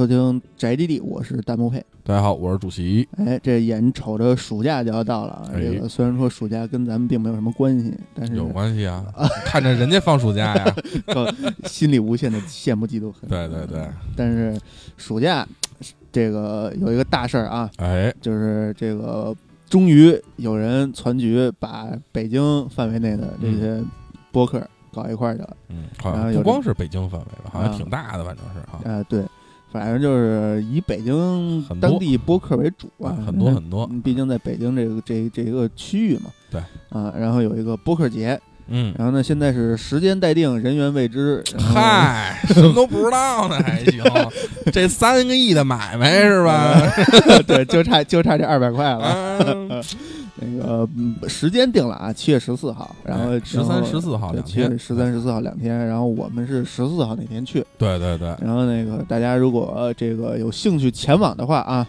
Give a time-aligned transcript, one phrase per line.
[0.00, 1.76] 收听宅基地，我是弹幕配。
[2.04, 3.06] 大家好，我是主席。
[3.18, 9.04] 哎，这眼瞅着暑假就要到了，哎这个虽然说暑假跟咱们并没有什么关系，但是有关系啊，
[9.44, 10.74] 看着人家放暑假呀。
[11.68, 13.28] 心里无限的羡慕嫉妒恨。
[13.28, 13.86] 对对对，
[14.16, 14.58] 但是
[14.96, 15.46] 暑假
[16.10, 19.36] 这个有一个大事儿啊，哎，就是这个
[19.68, 23.84] 终于有人攒局把北京范围内的这些
[24.32, 25.56] 播客搞一块儿去了。
[25.68, 29.22] 嗯，好像不光是北京范围吧，好像啊挺大的，反正是哈，呃，对，
[29.72, 33.88] 反正就是以北京当地播客为主啊，很多很多。
[33.90, 36.30] 嗯毕竟在北京这个这这一个区域嘛。
[36.50, 36.60] 对。
[36.88, 41.42] 啊，然后有一个播客节，嗯，然后呢，现在是时间待定，人员未知。
[41.56, 44.02] 嗨， 什么都不知道呢，还行。
[44.72, 46.74] 这三个亿的买卖是吧？
[47.46, 49.82] 对，就差就差这二百块了。
[50.40, 57.64] 嗯那个嗯时间定了啊，七月十四号，然后哎十三、十四号两对七月天，十三、十四号两天，然后我们是十四号那天去。
[57.78, 61.86] 对对对，然后那个大家如果、呃这个有兴趣前往的话啊，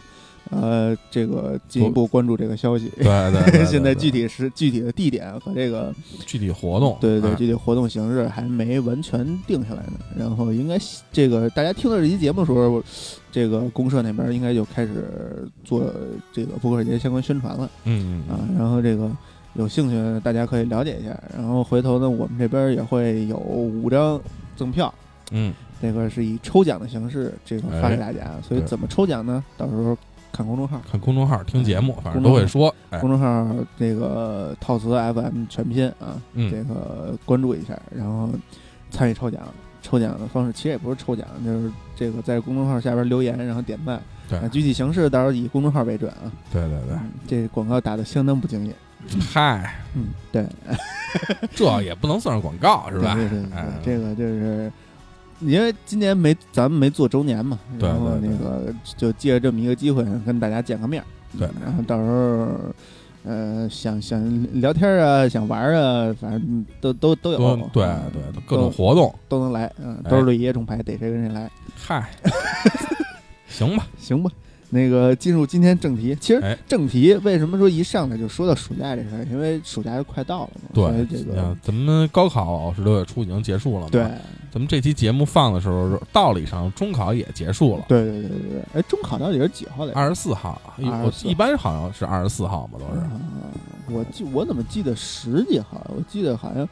[0.51, 2.91] 呃，这个进一步关注这个消息。
[2.97, 5.93] 对对对 对，现在具体是具体的地点和这个
[6.25, 9.93] 具体活动，对对对，哎具体活动形式还没完全定下来呢。
[10.15, 10.77] 然后应该
[11.11, 12.83] 这个大家听到这期节目的时候，
[13.31, 15.91] 这个公社那边应该就开始做
[16.33, 18.39] 这个播客节相关宣传了嗯嗯啊。
[18.57, 19.09] 然后这个
[19.53, 21.17] 有兴趣的大家可以了解一下。
[21.35, 24.19] 然后回头呢，我们这边也会有五张
[24.57, 24.93] 赠票。
[25.33, 29.41] 嗯，这个是以抽奖的形式这个发给哎大家，所以怎么抽奖呢？
[29.57, 29.97] 到时候
[30.31, 38.29] 看公众号，看公众号听节目，反正都会说，哎公，众号这个套词 FM 全拼啊，这嗯，个关注一下，然后
[38.89, 39.41] 参与抽奖。
[39.83, 43.99] 抽奖的方式其实也不是抽奖，就是这个在公众号下边留言，然后点赞。
[44.29, 46.31] 对啊具体形式到时候以公众号为准啊。
[46.53, 48.75] 对对对，嗯这广告打的相当不敬业。
[49.19, 50.45] 嗨，嗯，对，
[51.55, 53.15] 这也不能算是广告是吧？
[53.15, 53.49] 对对对
[53.83, 54.71] 这个就是
[55.41, 61.05] 因为今年没咱们没做周年嘛，对然后那个就借着这么一个机会跟大家见个面儿。
[61.37, 62.73] 对然后到时候。
[63.23, 64.19] 呃，想想
[64.59, 72.09] 聊天啊，想玩啊，反正都都都有，多对嗯对，各种活动，都能来，嗯，哎都是爷爷中牌，逮谁跟谁来，嗨，
[73.47, 74.31] 行吧，行吧？
[74.71, 79.23] 那个进入今天正题，其实哎正题为什么说一上来就说到暑假这事儿？
[79.29, 83.89] 因为暑假就快到了嘛，对，这个啊咱们高考是六月初已经结束了嘛？
[83.91, 84.01] 对，
[84.49, 89.99] 咱们这期节目放的时候，道理上中考也结束了，对对对对对，哎，中考到底是几号来着？
[89.99, 93.01] 二十四号，我一般好像是二十四号嘛，都是。
[93.01, 93.11] 啊
[93.91, 95.85] 我记我怎么记得十几号？
[95.95, 96.67] 我记得好像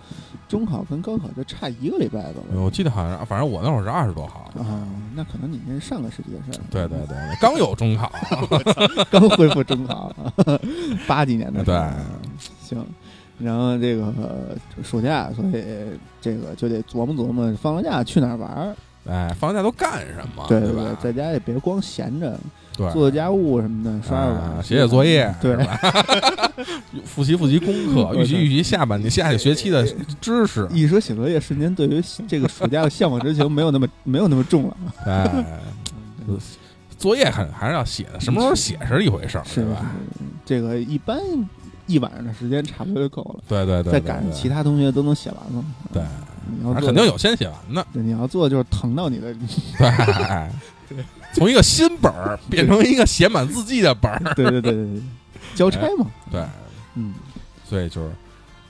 [0.47, 2.41] 中考跟高考就差一个礼拜吧。
[2.53, 4.52] 我记得好像，反正我那会儿是二十多号。
[4.57, 6.63] 啊，那可能你那是上个世纪的事儿。
[6.72, 8.12] 对对对，对刚有中考，
[9.12, 10.13] 刚恢复中考，
[11.08, 11.75] 八几年的对，
[12.62, 12.85] 行。
[13.38, 15.63] 然后这个呃暑假，所以
[16.19, 18.75] 这个就得琢磨琢磨，放了假去哪儿玩儿？
[19.09, 20.46] 哎，放假都干什么？
[20.47, 20.97] 对对吧？
[21.02, 22.40] 在家也别光闲着，
[22.78, 25.80] 对，做做家务什么的，刷刷写写作业，对是吧
[27.06, 29.86] 复习复习功课，预习预习下半年下个学期的
[30.22, 30.68] 知识。
[30.72, 34.78] 一说写作业，瞬间对于这个暑假的向往之情没有那么没有那么重了。
[35.06, 35.46] 哎，
[36.97, 39.86] 作业还还是要写的，什么时候写是一回事儿，是吧？？
[40.46, 41.18] 这个一般
[41.88, 45.66] 一晚上的时间差不多就够了，对对对，再对对赶上其他同学都能写完了。
[45.94, 46.03] 对，
[46.49, 49.33] 你要肯定有先写完的，对，你要做就是疼到你的，
[49.77, 50.51] 对，哎
[51.33, 55.01] 从一个新本儿变成一个写满字迹的本儿，对对对对对，
[55.53, 56.07] 交差嘛。
[56.31, 56.43] 对，
[56.95, 57.13] 嗯，
[57.63, 58.11] 所以就是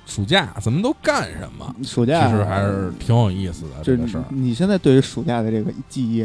[0.05, 1.73] 暑假咱们都干什么？
[1.85, 4.25] 暑假其实还是挺有意思的这这个事儿。
[4.29, 6.19] 你现在对于暑假的这个记忆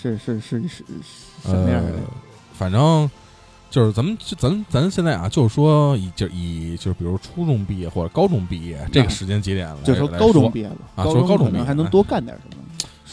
[0.00, 0.84] 是是是是是
[1.44, 1.98] 什么样的呃？
[2.54, 3.08] 反正
[3.70, 12.62] 就是咱们咱咱现在啊，就是说以就以就是比如初中毕业或者高中毕业这个时间节点来，就说高中毕业了，啊高说高中毕业还能多干点什么。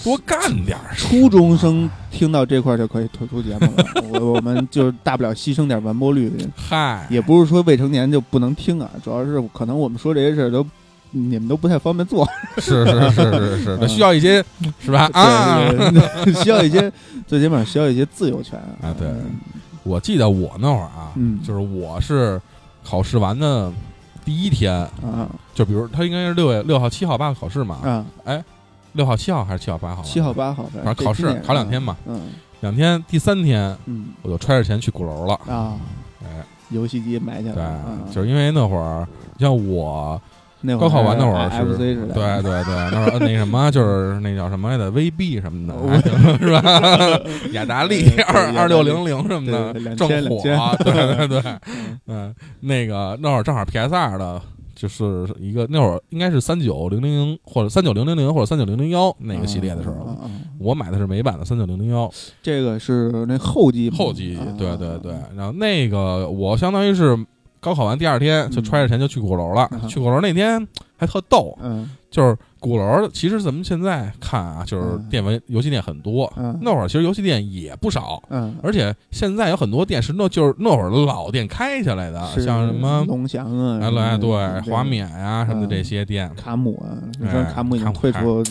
[0.03, 10.65] 多干点儿初中生听到这块儿就可以退出节目了，我我们就大不了牺牲点完播率， 嗨，也不是说未成年就不能听啊，主要是可能我们说这些事儿都
[11.11, 12.27] 你们都不太方便做，
[12.57, 14.43] 是是是是是，这需要一些
[14.79, 15.09] 是吧？
[15.13, 15.61] 啊，
[16.43, 16.91] 需要一些
[17.27, 18.93] 最起码需要一些自由权啊。
[18.97, 19.07] 对
[19.83, 21.41] 我记得我那会儿啊，嗯。
[21.43, 22.41] 就是我是
[22.83, 23.71] 考试完的
[24.25, 25.29] 第一天，啊。
[25.53, 27.75] 就比如他应该是六月六号、七号、八号考试嘛，
[28.25, 28.43] 啊，
[28.93, 30.01] 六号、七号还是七号、八号？
[30.03, 32.19] 七号、八号，反正考试考两天嘛，嗯。
[32.61, 34.07] 两天，第三天嗯。
[34.21, 35.77] 我就揣着钱去鼓楼了，啊，
[36.23, 37.81] 哎，游戏机买去了，
[38.11, 39.07] 就是因为那会儿
[39.37, 40.21] 像我
[40.65, 42.03] 那会儿高考完那会儿是对对
[42.41, 47.19] 对，那会儿那什么就是那叫什么来着，VB 什么的，是吧？
[47.51, 51.55] 雅达利二二六零零什么的正2000火，对对对，
[52.07, 54.41] 嗯，那个那会儿正好 PS 二的
[54.73, 60.17] 就是一个那会儿应该是三九零零零或者三九零零零或者三九零零幺那个系列的时候，
[60.59, 62.09] 我买的是美版的三九零零幺
[62.41, 65.13] 这个是那后机后继啊，对对对。
[65.35, 67.17] 然后那个我相当于是
[67.63, 69.87] 高考完第二天就揣着钱就去鼓楼了，嗯。
[69.87, 70.67] 去鼓楼那天
[70.97, 71.89] 还特逗，嗯。
[72.11, 78.23] 就是鼓楼其实咱们现在看啊，就是嗯电玩游戏店很多，嗯那会儿其实游戏店也不少。
[78.29, 88.41] 嗯，而且现在有很多店是那就是那会儿的老店开下来的，像什么龙翔啊，哎对华冕呀什么的嗯这些店，卡姆啊，你哎说卡姆已经退出，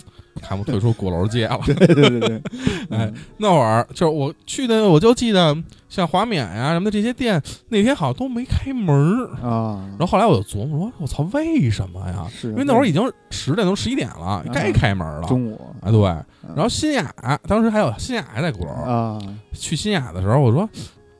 [0.42, 1.58] 看不退出鼓楼街了。
[1.64, 2.36] 对对对对，
[2.90, 5.56] 哎嗯，那会儿就是我去的，我就记得
[5.88, 9.26] 像华冕呀什么的这些店，那天好像都没开门儿。
[9.42, 12.26] 啊，然后后来我就琢磨说，我操，为什么呀？
[12.30, 15.26] 是因为那会儿已经十点钟十一点了，该开门了。
[15.28, 16.00] 中午啊，对。
[16.00, 17.12] 嗯然后新雅
[17.46, 19.19] 当时还有新雅还在鼓楼，啊，
[19.52, 20.69] 去新雅的时候，我说，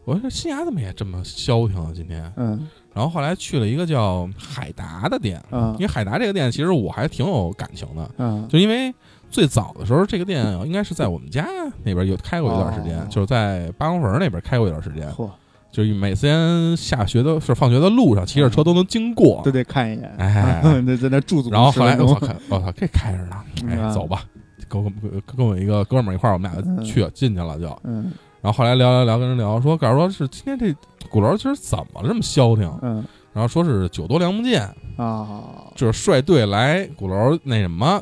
[0.05, 1.91] 我说新雅怎么也这么消停啊？
[1.95, 2.33] 今天。
[2.37, 8.95] 嗯然后后来去了一个叫海达的店，啊因为海达这个店其实我还挺有感情的，嗯，就因为
[9.31, 11.47] 最早的时候，这个店应该是在我们家
[11.85, 15.31] 那边有开过一段时间，哦就是在八公坟那边开过一段时间，嚯，
[15.73, 19.41] 就是每天下学的是放学的路上，骑着车都能经过。
[19.43, 20.61] 都得看一眼，哎。
[20.85, 23.37] 那在那驻足，然后后来我操，看我操，这开着呢，
[23.67, 24.23] 哎，嗯走吧，
[24.69, 24.93] 跟我
[25.35, 26.85] 跟我一个哥们儿一块儿，我们俩嗯。
[26.85, 27.67] 去进去了就。
[27.85, 28.13] 嗯。
[28.43, 30.75] 然后后来聊聊聊，跟人聊说，告诉说是今天这
[31.09, 32.71] 鼓楼今儿怎么这么消停？
[32.83, 33.03] 嗯。
[33.33, 34.69] 然后说是酒多粮不见，
[34.99, 35.41] 啊，
[35.75, 37.99] 就是率队来鼓楼那什么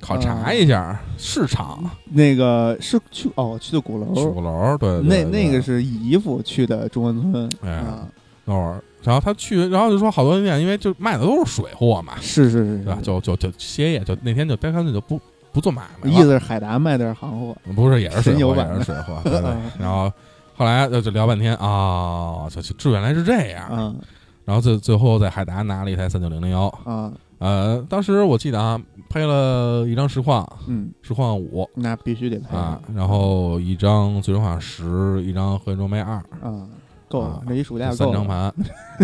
[0.00, 1.90] 考察一下市场。
[2.10, 8.06] 那个是去哦去的鼓楼，去鼓楼，对，对那对那个是姨夫去的中关村哎啊，
[8.44, 12.98] 那会儿，然后他去，然后就说好多店，因为就卖的都是水货嘛，是是是，对吧？
[13.02, 15.20] 就就就歇业，就那天就干脆就不
[15.52, 19.40] 不做买卖意，思是海达卖的是行货，不是也是水货，也是水货，对。
[19.78, 20.10] 然后
[20.56, 23.68] 后来就就聊半天啊，就就这原来是这样。
[23.70, 23.96] 嗯。
[24.44, 36.68] 然后最最后在海达拿了一台三九零零幺，啊呃，当时我记得啊，配了一张实况，嗯，实况五那必须得配啊，然后一张最终幻想十，一张合金装备二，啊，
[37.08, 38.52] 够了 啊，这一暑假够了，三张盘，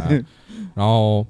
[0.02, 0.22] 哎
[0.74, 1.24] 然后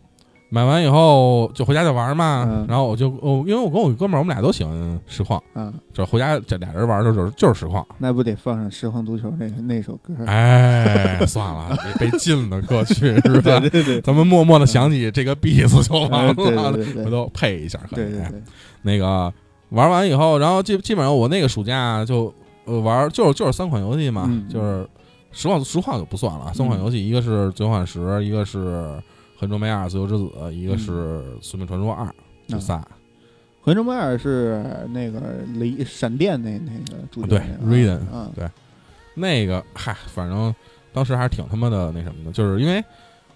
[0.54, 2.46] 买完以后就回家就玩嘛。
[2.48, 7.84] 嗯然后我就我因为我跟我哥们儿，我们俩都喜欢实况，啊，就是回家这俩人玩的就是就是实况。
[7.98, 10.14] 那不得放上《实况足球》那那首歌？
[10.26, 13.58] 哎，算了，被 被禁了过去是吧？
[13.58, 18.04] 对对对，咱们默默的想起这个 beat 就完了，哎对对对对回头配一下可以。
[18.04, 18.42] 对对对，
[18.82, 19.32] 那个
[19.70, 22.32] 玩完以后，然后基基本上我那个暑假就
[22.64, 24.88] 呃玩就是就是三款游戏嘛，嗯就是
[25.32, 28.58] 实况实况就不算了，三款游戏，一个是《最后幻十》，一个是
[29.44, 30.92] 《横装备二：自由之子》，一个是
[31.40, 32.06] 《宿命传说二》，
[32.48, 32.86] 就仨。
[33.62, 35.20] 魂中贝尔是那个
[35.54, 38.30] 雷闪电那那个主角对那个 Raiden 啊
[39.14, 40.54] 那个嗨，反正
[40.92, 42.82] 当时还是挺他妈的那什么的，就是因为。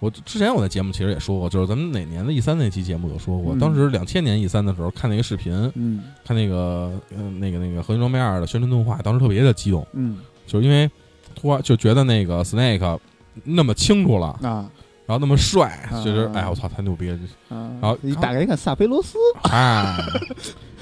[0.00, 3.58] 我之前我在节目其实也说过，就是咱们哪年的 E 三那期节目有说过，嗯。
[3.58, 6.04] 当时两千年 E 三的时候看那个视频，嗯。
[6.24, 10.20] 看那个呃那个那个《合金装备二》的宣传动画，当时特别的激动，嗯。
[10.46, 10.88] 就是因为
[11.34, 13.00] 突然就觉得那个 Snake
[13.42, 14.70] 那么清楚了，啊
[15.08, 16.04] 然后那么帅，啊。
[16.04, 19.18] 就觉得哎我操太牛逼了，啊，然后你打开一看萨菲罗斯，
[19.50, 19.98] 哎，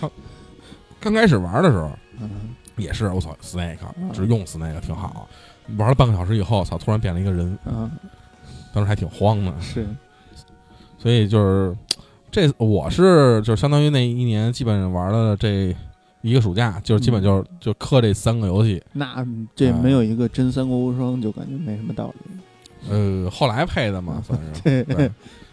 [1.01, 1.91] 刚开始玩的时候
[2.21, 2.55] 嗯。
[2.77, 3.79] 也是我操 Snake
[4.13, 5.27] 只用 Snake 挺好，
[5.79, 7.91] 玩了半个小时以后，操突然变了一个人，啊。
[8.75, 9.87] 当时还挺慌的，是。
[10.99, 11.75] 所以就是
[12.31, 15.75] 这我是就相当于那一年基本上玩了这
[16.21, 22.37] 一个暑假，就是基本就是就磕这三个游戏，那这没有一个真三国无双，就感觉没什么道理。
[22.91, 24.61] 呃，后来配的嘛， 算是。
[24.63, 24.83] 对。
[24.85, 25.11] 对，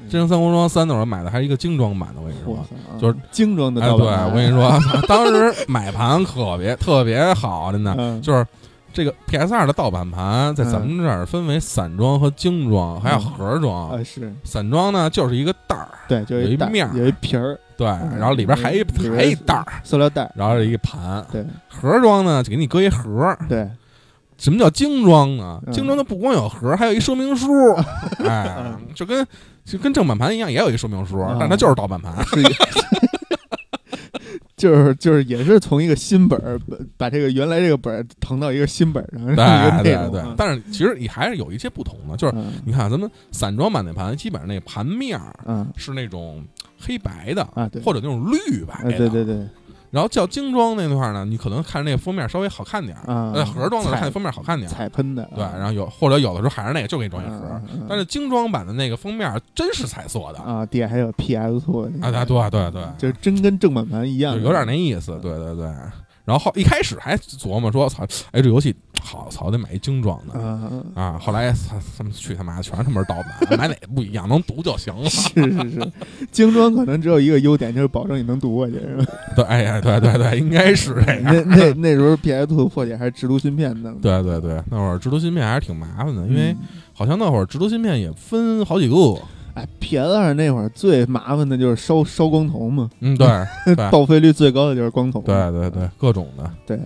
[0.09, 2.57] 真人三国双三那会儿买的还是一个精装版的，我跟你说。
[2.99, 8.21] 就是精装的哎，对，我跟你说， 当时买盘特别特别好，真的，嗯。
[8.21, 8.45] 就是
[8.91, 13.89] 这个 PS 二的盗版盘，在咱们这儿分为散装和精装，还有盒装。
[13.91, 14.31] 啊是。
[14.43, 16.95] 散装呢，就是一个袋儿，对，就有一面儿。
[16.97, 18.17] 有一皮儿，对，嗯。
[18.19, 18.83] 然后里边还一
[19.15, 21.25] 还一袋儿，塑料袋，然后是一个盘。
[21.31, 21.45] 对。
[21.69, 23.39] 盒装呢，就给你搁一盒儿。
[23.47, 23.67] 对，
[24.37, 25.61] 什么叫精装呢？
[25.67, 27.47] 嗯精装它不光有盒， 还有一说明书。
[28.25, 29.25] 哎，就跟
[29.65, 32.13] 就跟正版盘一样，也有一说明书，嗯但它就是盗版盘。
[32.25, 32.41] 是。
[34.55, 46.41] 就是就是也是从一个新本儿把把这个原来这个本儿腾到一个新本儿上，对对对但是其实你还是有一些不同的，就是嗯你看咱们散装版那盘，基本上那盘面儿嗯是那种
[46.79, 47.43] 黑白的，
[47.83, 48.97] 或者那种绿白哎的。
[48.99, 49.45] 对对对
[49.93, 54.73] 然后叫精装那块儿呢，你可能看那个封面稍微好看点儿，啊，呃，盒装的彩看封面好看点儿。
[54.73, 60.39] 彩喷的，对，啊然后有或者有的时候还是那个就给你装一盒，但是精装版的那个封面真是彩色的。
[60.39, 64.33] 啊啊，底下还有 PS 错啊，对对对，就真跟正版盘一样。
[64.33, 65.65] 就，有点那意思，对对对。
[66.25, 68.73] 然后后一开始还琢磨说，操，哎，这游戏
[69.05, 71.19] 好操，得买一精装的啊，啊。
[71.19, 75.07] 后来他他们去他妈的全是他妈盗版，买哪个不一样，能读就行了。
[75.11, 75.91] 是是是，
[76.31, 79.05] 精装可能只有一个优点，就是保证你能读过去，是吧？
[79.35, 81.21] 对，哎呀，对对对，应该是这样。
[81.23, 83.93] 那 那那时候 PS Two 破解还是直读芯片呢。
[84.01, 86.57] 对对对，那会儿直读芯片还是挺麻烦的，因为嗯
[86.93, 88.95] 好像那会儿直读芯片也分好几个。
[89.55, 93.27] 哎，PS 二那会儿最麻烦的就是烧烧光头嘛，嗯，对
[93.65, 95.21] 对报废率最高的就是光头。
[95.21, 96.49] 对对对，各种的。
[96.65, 96.79] 对，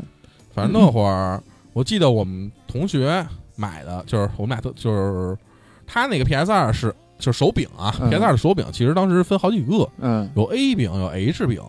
[0.54, 1.42] 反正那会儿
[1.78, 3.24] 我记得我们同学
[3.56, 5.38] 买的就是我们俩都就是
[5.86, 11.62] 他那个 PS 二是就是手柄啊嗯，PS 二的手柄其实当时分好几个，嗯，有 A 柄有 H 柄，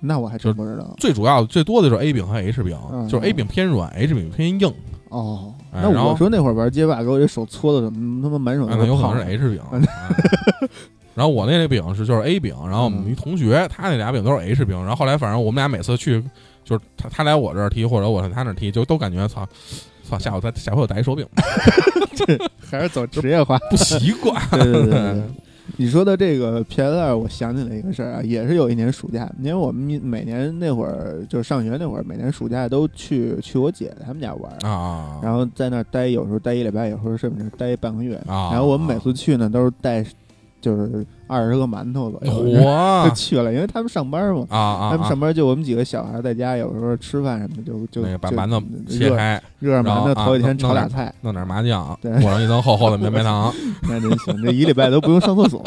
[0.00, 0.92] 那我还真不知道。
[0.98, 4.74] 最主要的最多的就是 A 柄和 H 柄，嗯就是 A 柄偏软，H 柄偏硬。
[5.10, 9.88] 哦，那我说那会儿玩街霸，给我这手搓的怎么他妈满手啊，都是泡那有可能是 H 柄。
[11.14, 16.24] 然后我那个柄是就是 A 柄，然后我们嗯一同学他那俩柄都是 H 柄，然后后来反正我们俩每次去
[16.64, 19.48] 就是他他来我这儿踢或者我上他那儿踢，就都感觉操
[20.08, 21.42] 操下午再下回我带一手柄吧，
[22.70, 23.58] 还是走职业化。
[23.70, 24.40] 不习惯。
[24.50, 25.22] 对对对。
[25.76, 38.16] 你说的这个 PS 二，我想起来一个事儿啊，也是有一年暑假，因为我们每年那会儿就是上学那会儿，每年暑假都去去我姐他们家玩儿，啊，然后在那儿待，有时候待一礼拜，有时候甚至待半个月。
[38.26, 40.04] 啊，然后我们每次去呢，都是带
[40.62, 44.46] 就是二十个馒头左右，哇就 去了，因为他们上班嘛。
[44.48, 52.12] 啊啊，他们上班就我们几个小孩在家，有时候吃饭什么就就那个把馒头切开，热着馒头，头几天炒俩菜，弄点麻酱，对。
[52.22, 53.52] 裹上一层厚厚的绵白糖，
[53.82, 55.60] 那真行，这一礼拜都不用上厕所，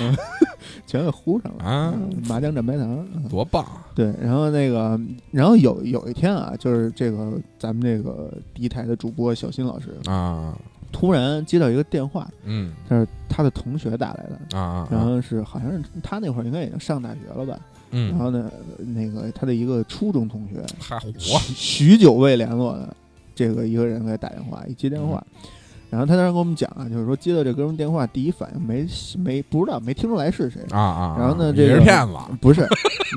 [0.00, 0.12] 嗯，
[0.84, 1.94] 全给糊上了啊。
[1.94, 3.06] 嗯麻酱蘸白糖。
[3.14, 3.64] 嗯多棒。
[3.94, 4.98] 对，然后那个，
[5.30, 10.56] 然后有有一天啊，就是这个咱们这个第一台的主播小新老师啊！
[10.90, 12.72] 突然接到一个电话，嗯。
[12.88, 17.58] 他是他的同学打来的，啊啊，然后是好像是他那会儿应该已经上大学了吧，
[17.90, 21.12] 然嗯，后呢，那个他的一个初中同学，还火。
[21.18, 22.96] 许许久未联络的
[23.34, 25.48] 这个一个人给他打电话，一接电话，嗯
[25.90, 28.86] 然后他当时跟我们讲啊，就是说接到这哥们电话，第一反应没
[29.24, 30.60] 没不知道，没听出来是谁。
[30.70, 31.16] 啊啊！
[31.18, 32.66] 然后呢啊这个也是骗子不是，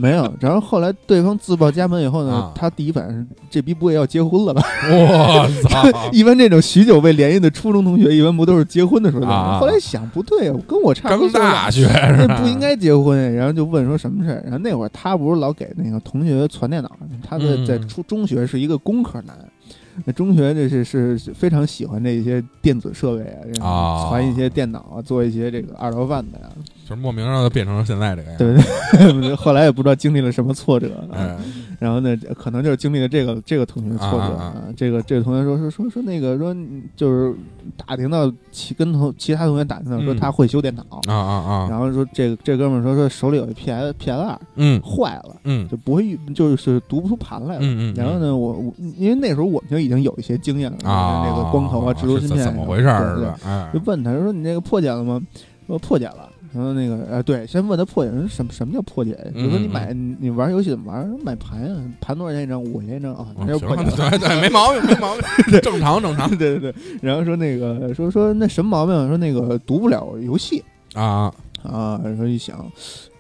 [0.02, 0.34] 没有。
[0.40, 4.62] 然后后来对方自报家门以后呢，啊他第一反应是这逼不会要结婚了吧？
[4.90, 5.84] 我操！
[6.14, 9.26] 一般这种许久未联系的初中同学，一般不都是结婚的时候
[9.60, 12.40] 后来想不对啊，跟我差不多刚大学这是吧？
[12.42, 14.42] 不应该结婚，然后就问说什么事儿。
[14.44, 16.90] 然后那会儿他不是老给那个同学传电脑，
[17.28, 19.36] 他在嗯在初中学是一个工科男。
[20.06, 24.10] 那中学这是是是非常喜欢这些电子设备啊，然后啊。
[24.10, 26.50] 传一些电脑啊，做一些这个二道贩子呀，
[26.92, 28.38] 就是莫名让他变成了现在这个样。
[28.38, 28.54] 对
[29.14, 29.34] 不对？
[29.36, 31.38] 后来也不知道经历了什么挫折，啊哎，
[31.80, 37.34] 然后呢，可能就是经历了这个这个同学的挫折啊啊这个这个同学说说说说那个说嗯就是
[37.78, 41.68] 打听到其跟同其他同学打听到说嗯他会修电脑，啊啊啊！
[41.70, 47.62] 然后说这个这哥们儿说说手里有一 P S P S 二嗯坏了，嗯就不会就是读不出盘来了。
[47.62, 53.70] 嗯嗯，然后呢，我我因为那时候我们就已经有一些经验了，啊，那个光头啊、制作芯片怎么回事是吧？
[53.74, 55.22] 就问他说你那个破解了吗？
[55.68, 56.28] 说破解了。
[56.54, 59.18] 然后那个呃，对，先问他破解，什么什么叫破解？
[59.34, 61.10] 比如说你嗯买你你玩游戏怎么玩？
[61.24, 62.62] 买盘啊，盘多少钱一张？
[62.62, 63.92] 五块钱一张啊，那嗯就是破解 了。
[63.92, 65.24] 行对对，没毛病，没毛病，
[65.62, 69.08] 正常正常对对对，然后说那个说说那什么毛病？
[69.08, 72.00] 说那个读不了游戏啊啊。
[72.04, 72.58] 然后一想，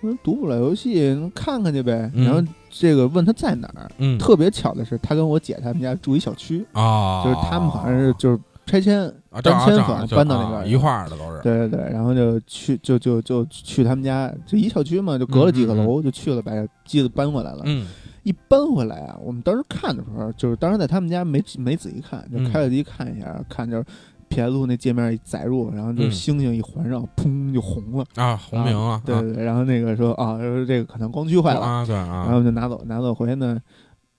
[0.01, 2.11] 说读不了游戏，看看去呗。
[2.13, 8.39] 嗯然后这个问他在哪儿，嗯特别巧的是，他跟我姐他们家住一小区，啊，就是他们好像是就是
[8.71, 11.41] 拆迁啊搬迁房正搬到那边啊一块儿的都是。
[11.43, 16.51] 对对对，然后就去就就就去他们家，就一小区嘛，就隔了几个楼，就去了，把
[16.85, 17.63] 机子搬回来了。
[17.65, 17.85] 嗯。
[18.23, 23.83] 一搬回来啊，我们当时看的时候，就是当时在他们家没没仔细看，就开了机看一下，看就是
[24.29, 26.11] PS 那界面一载入，然后就嗯。
[26.11, 28.05] 星星一环绕，砰就红了。
[28.15, 33.59] 啊，红屏啊，对对对，然后那个说啊，说这个可能光驱坏了，啊，对啊，然后就拿走，拿走回去呢，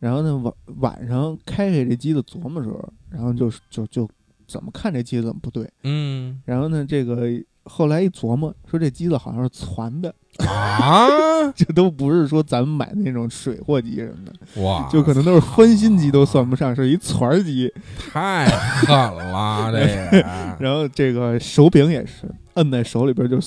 [0.01, 4.09] 然后呢晚晚上开开这机子琢磨的时候，然后就就就
[4.53, 6.41] 怎么看这机子怎么不对，嗯。
[6.45, 7.27] 然后呢这个
[7.65, 10.13] 后来一琢磨，说这机子好像是攒的，
[10.47, 11.07] 啊，
[11.57, 17.73] 这都不是说咱们买的那种水货机什么的，哇，就可能都是翻新机都算不上，是一攒儿机。
[17.97, 20.27] 太狠了，这个
[20.59, 23.39] 然后这个手柄也是摁在手里边就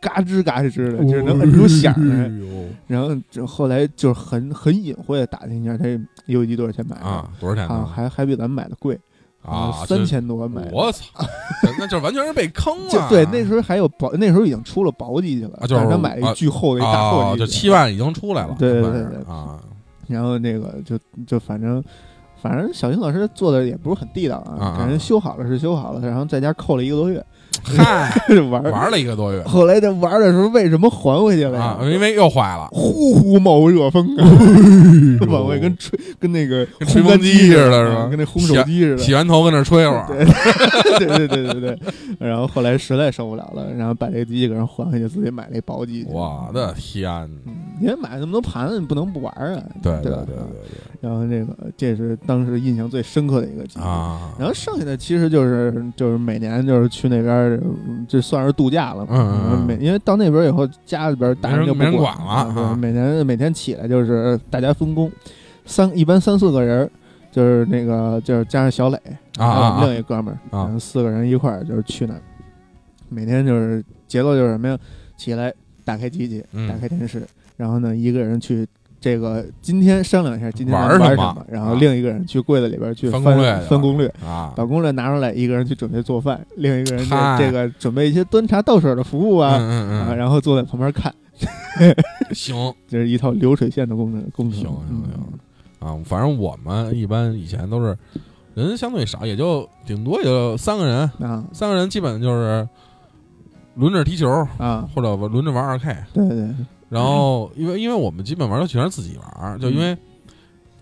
[0.00, 2.30] 嘎吱嘎吱的，就是能摁出响来。
[2.88, 7.02] 然后这后来就是很很隐晦的打听一下，这游戏机多少钱买的？
[7.02, 8.98] 啊，多少钱啊，还还比咱们买的贵
[9.42, 10.70] 啊，三千多买的。
[10.72, 11.04] 我操，
[11.78, 13.08] 那就完全是被坑 了。
[13.08, 18.54] 对，那时候还有薄，那时候已经出了薄机去了，啊就是他买了一巨厚的一大厚啊，机去，就七万已经出来了。
[18.58, 19.58] 对对对对啊，
[20.06, 21.82] 然后那个就就反正
[22.40, 27.24] 反正小新老师做的也不是很地道啊，反正修好了是修好了，然后在家扣了一个多月，
[27.62, 28.12] 嗨，
[28.50, 28.62] 玩。
[28.62, 31.78] 玩了一个多月后来在玩的时候，为什么还回去了？
[31.82, 34.24] 因为又坏了，呼呼冒热风啊，
[35.28, 38.98] 往外跟吹跟那个跟吹风机似似的是吧跟那烘手机似的。
[38.98, 40.24] 洗完头跟那儿吹会儿，对
[41.06, 41.78] 对对对对对。
[42.18, 46.08] 然后后来实在受不了了，然后把这个机器给人还回去，自己买了一薄机器。
[46.10, 47.28] 我的天！
[47.80, 49.62] 嗯，因为买那么多盘子，你不能不玩啊。
[49.82, 53.64] 对对吧对对对然后这个这是当时印象最深刻的一个。
[53.80, 57.60] 啊，然后剩下的其实就是就是每年就是去那边
[58.06, 59.08] 这算是度假了嘛。
[59.12, 65.10] 嗯嗯嗯每因为到那边以后，家里边大人就不没人管管了每年每天起来就是大家分工，
[65.64, 66.90] 三一般三四个人，
[67.32, 68.98] 就是那个就是加上小磊
[69.38, 72.20] 啊啊还有我们啊另一哥们儿，啊四个人一块儿就是去那儿，
[73.08, 74.78] 每天就是节奏就是什么呀？
[75.16, 75.52] 起来
[75.84, 77.26] 打开机器，嗯打开电视，
[77.60, 78.66] 然后呢一个人去。
[79.02, 81.32] 这个今天商量一下，今天玩什么？
[81.32, 81.78] 么，然后啊。
[81.80, 87.38] 另一个人去柜子里边去翻翻攻略去了翻攻略，啊，把攻略拿出来，一个人去准备做饭，另一个人嗨。
[87.38, 90.16] 这这个准备一些端茶倒水的服务啊，嗯嗯，嗯。
[90.18, 91.10] 然后坐在旁边看，
[91.80, 91.96] 嗯，
[92.34, 92.54] 行。
[92.86, 94.60] 这是一套流水线的工程工程。
[94.60, 95.02] 行行嗯。
[95.80, 95.88] 行。
[95.88, 97.96] 啊，反正我们一般以前都是
[98.52, 101.42] 人相对少，也就顶多也就三个人，啊。
[101.54, 102.68] 三个人基本就是
[103.76, 106.54] 轮着踢球啊，或者轮着玩二 K，对对，
[106.90, 109.96] 然后因为因为我们基本玩都全是自己玩，就因为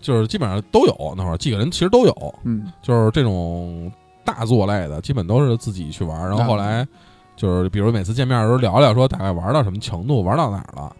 [0.01, 3.91] 就是基本上都有那会儿几个人其实都有，嗯就是这种
[4.25, 6.27] 大作类的，基本都是自己去玩。
[6.27, 6.85] 然后后来
[7.35, 10.95] 就是，比如每次见面的时候聊聊，说大概玩到什么程度，玩到哪儿了。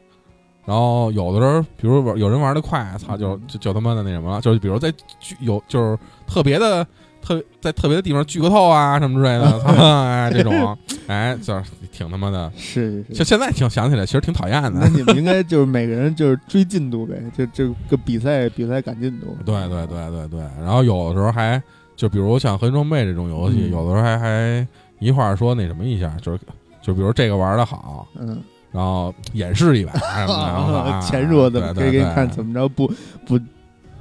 [0.65, 4.93] 然后有的时候，比如玩有人玩的快，操，就就就他妈的那什么了，就是比如在
[5.39, 5.97] 有就是
[6.27, 6.85] 特别的
[7.21, 12.51] 特别在特别的地方聚个透啊什么之类的，操 哎这种，哎就是挺他妈的。
[12.57, 13.13] 是是。
[13.13, 14.87] 就现在挺想起来，其实挺讨厌的那。
[14.87, 19.37] 你们应该就是每个人就是追进度呗，就这个比赛比赛赶进度。
[19.45, 21.61] 对对对对对，然后有的时候还
[21.95, 24.67] 就比如像合金装备这种游戏，嗯有的时候还还
[24.99, 26.39] 一块儿说那什么一下，就是
[26.81, 28.41] 就比如这个玩的好，嗯，
[28.71, 32.27] 然后演示一把什么的然后啊，前说怎么可以给你看。
[32.29, 32.87] 怎么着不
[33.25, 33.37] 不，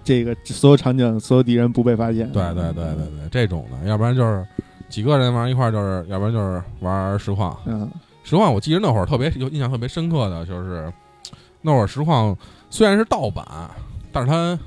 [0.09, 2.33] 这个所有场景所有敌人不被发现。
[2.33, 4.43] 对对对对对，这种的，要不然就是
[4.89, 7.55] 几个人玩一块儿，就是要不然就是玩实况。
[7.67, 7.91] 嗯
[8.25, 10.91] 实况我记得那会儿特别有印象特别深刻的就是，
[11.61, 12.35] 那会儿实况
[12.71, 13.47] 虽然是盗版，
[14.11, 14.59] 但是它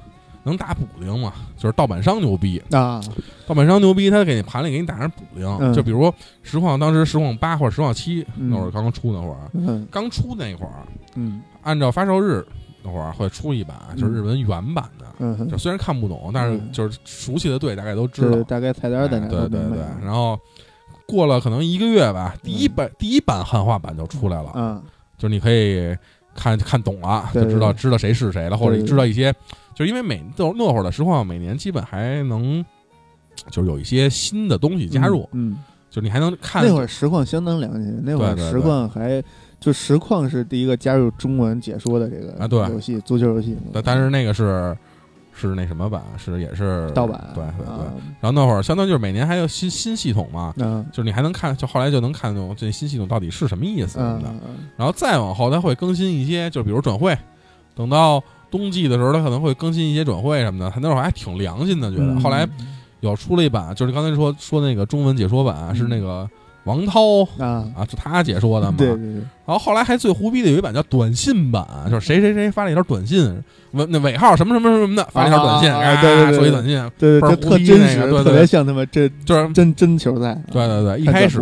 [0.43, 2.61] 能打补丁嘛，就是盗版商牛逼。
[2.71, 3.01] 啊
[3.47, 12.45] 盗版商牛逼，他给你盘里给你打上补丁，嗯就比如实况当时实况八或者实况七嗯那会儿刚刚出那会儿，嗯刚出那会儿，嗯按照发售日
[12.83, 16.71] 那会儿会出一版，就是日文原版的，嗯就虽然看不懂，但是嗯。
[16.71, 18.43] 就是熟悉的队大概都知，道。
[18.43, 20.39] 大概菜单在哪对对对，然后
[21.05, 24.81] 过了可能一个月吧，第一版第一版汉化版就出来了，嗯。
[25.17, 25.95] 就是你可以
[26.35, 29.31] 看看懂了，就知道知道谁是谁了，或者知道一些，
[29.75, 32.63] 就是因为每都那会儿的实况每年基本还能。
[33.49, 35.57] 就是有一些新的东西加入，嗯，
[35.89, 39.23] 就是你还能看那会儿实况相当良心，那会儿实况还
[39.61, 44.75] 就实况是第一个加入中文解说的这个啊对游戏，足球游戏，但但是那个是
[45.33, 47.85] 是那什么版，是也是盗版，对对对。
[47.85, 54.27] 啊然后那会儿相当于就是每年还有新新系统嘛，啊就是你还能看，就后来就能看懂这新系统到底是什么意思什么的。
[54.27, 54.35] 啊
[54.75, 57.17] 然后再往后，它会更新一些，就比如转会，
[57.75, 60.69] 等到冬季的时候，它可能会更新一些转会什么的。
[60.71, 62.03] 它那会儿还挺良心的，觉得。
[62.03, 62.47] 嗯后来
[62.99, 66.29] 有出了一版，就是刚才说说那个中文解说版，嗯是那个
[66.63, 68.75] 王涛啊，啊，是他解说的嘛。
[68.77, 80.39] 对对对，然后后来还最胡逼的有一版叫短信版，就是谁谁谁发了一条短信，尾那尾号什么什么什么的，发了一条短信，啊对对对说一短信，对对，就特真实，个对对对特别像他妈这就是真真球赛。
[80.51, 81.41] 对对对，一开始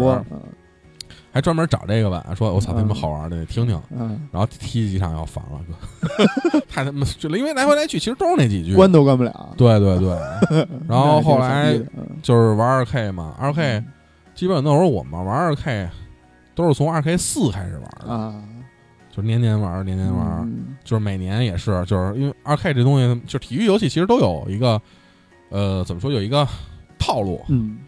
[1.31, 3.79] 还专门找这个版，说我操，嗯他妈好玩的，得听听。
[3.91, 8.73] 嗯，然后踢几场要烦了，哥， 太他妈就因为来回来去其实都是那几句。
[8.73, 9.49] 关都关不了。
[9.55, 10.09] 对对对，
[10.89, 11.79] 然后后来
[12.23, 13.85] 就是玩二 K 嘛，二 K 嗯
[14.39, 15.89] 基本那会儿我们玩二 K
[16.55, 18.41] 都是从二 K 四开始玩的，啊，
[19.09, 20.77] 就是年年玩，年年玩，嗯。
[20.81, 24.81] 就是每年也是，就是因为二 K 这东西，就体育游戏其实都有一个，
[25.49, 26.47] 呃，怎么说有一个
[26.97, 27.43] 套路。
[27.49, 27.79] 嗯。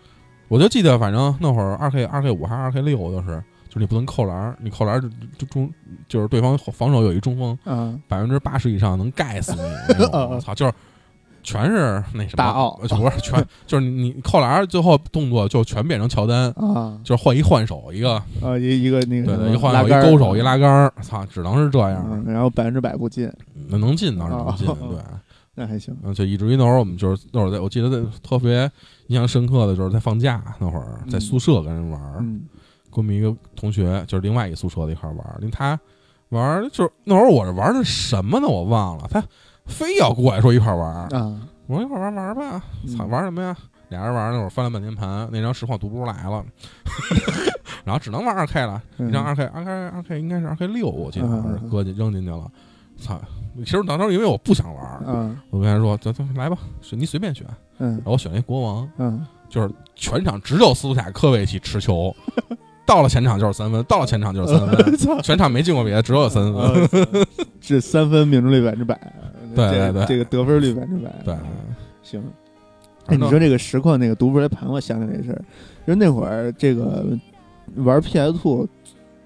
[0.50, 5.72] 我就记得，反正那会儿二 K 二 K 五还是二 K 六，就是就是你不能扣篮，你扣篮就就中，
[6.10, 9.62] 就是对方防守有一中锋，啊百分之八十以上能盖死你。
[10.12, 10.74] 我操，就是
[11.44, 23.32] 全是那什么大奥呃不是全 就是你你扣篮最后动作就全变成乔丹，啊就是换一换手一个，啊一一个那个对对，一换手一勾手一拉杆儿，操，只能是这样，嗯，然后百分之百不进，
[23.70, 25.00] 那能进倒是能进，哦对。
[25.54, 25.94] 那还行。
[26.02, 28.72] 嗯，就以至于那会儿我们就是那会儿在，我记得在特别
[29.08, 35.78] 印象深刻的就是在放假那会儿，在嗯宿舍跟人玩跟我们一个同学就是另外一个宿舍的一块儿玩儿，因为他
[36.30, 38.48] 玩就是那会儿我是玩的什么呢？
[38.48, 39.22] 我忘了，他
[39.72, 41.08] 非要过来说一块玩
[41.68, 43.56] 我说一块玩玩儿吧，嗯操，玩什么呀？
[43.90, 46.44] 俩人玩那会儿翻了半天盘，那张实况读不出来了，
[47.84, 52.50] 然后只能玩二 K 了，嗯一张二 K，二 K 二 K 应该是二 K 六，我记得好像是嗯嗯嗯搁进扔进去了。
[52.98, 53.20] 操！
[53.66, 56.58] 其实当时因为我不想玩，嗯我跟他说：“走走，来吧，
[56.92, 57.46] 你随便选。”
[57.80, 62.16] 嗯然后我选了一国王，嗯，就是全场只有斯图亚科维奇持球，
[62.86, 66.62] 到了前场就是三分，到了前场就是三分， 操，全场没进过别的，只有三分。
[66.62, 67.26] 呃
[67.60, 68.96] 这三分命中率百分之百，
[69.56, 70.06] 对对对。
[70.06, 71.36] 这个得分率百分之百，对，
[72.04, 72.24] 行。
[73.08, 75.42] 哎，你说这个实况那个读不出来盘，我想起来这事儿，
[75.88, 77.06] 就是那会儿这个
[77.78, 78.68] 玩 PS Two，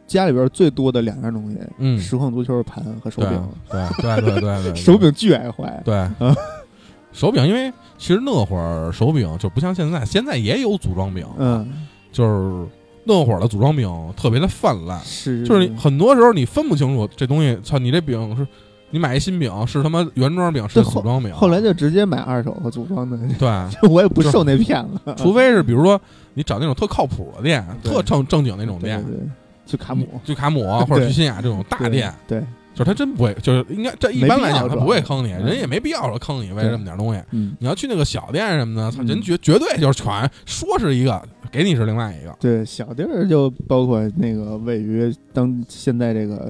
[0.08, 6.08] 家里边最多的两样东西，嗯，实况足球盘和手柄，对对对对 对，手柄巨爱坏，对，
[7.12, 11.70] 手柄，因为其实那会儿手柄就不像现在，现在也有组装柄，嗯，
[12.14, 12.68] 就是
[13.04, 18.48] 那会儿的组装柄特别的泛滥，是，就是很多时候你分不清楚这东西，操，你这饼是
[18.96, 23.50] 你买一新饼是他妈原装饼是组装饼，后来就直接买二手和组装的，对，
[23.92, 26.00] 我也不受那骗了， 除非是比如说
[26.34, 29.18] 你找那种特靠谱的店，特正正经那种店，对
[29.66, 32.40] 去卡姆去卡姆啊或者去新雅这种大店，对，
[32.74, 37.22] 就是他真不会，就是应该这一般来讲他不会坑你，人也没必要说坑你为这么点东西。
[37.32, 42.34] 嗯，你要去那个小店什么的，人绝绝对就是全说是一个，给你是另外一个。
[42.40, 46.50] 对，小地儿就包括那个位于当现在这个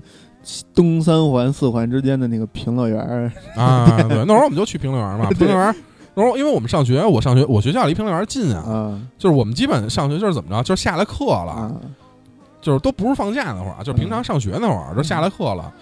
[0.74, 5.76] 东三环四环之间的那个平乐园儿，啊，对，那会儿我们就去平乐园嘛， 平乐园。
[6.18, 11.72] 那会儿因为我们上学，我上学，我学校离平乐园近啊，啊就是我们基本上学就是怎么着，就是下了课了，啊，
[12.62, 15.74] 就是都不是放假那会儿啊，就是平常上学那会儿，就下了课了，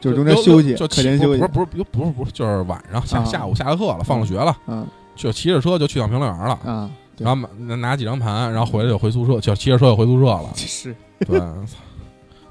[0.00, 10.50] 就是中间休息，就课间休息不是不是不是不是，就是晚上下啊下午下了课了，放了学了，啊就骑着车就去趟平乐园了，啊，然后拿拿几张盘，然后回来就回宿舍，就骑着车就回宿舍了。
[10.56, 11.76] 是对，操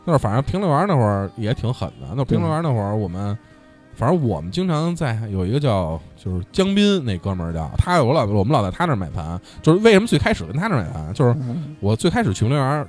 [0.05, 2.07] 那会儿反正评论员那会儿也挺狠的。
[2.15, 3.37] 那评论员那会儿我们，
[3.95, 9.39] 反正我们经常在有一个叫就是江斌那哥们儿叫他，我老我们老在他那儿买盘。
[9.61, 12.87] 就是为什么最开始跟他那儿买盘，就是嗯我最开始去评论员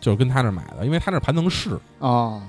[0.00, 1.78] 就是跟他那儿买的，因为他那盘能试。
[2.00, 2.42] 啊，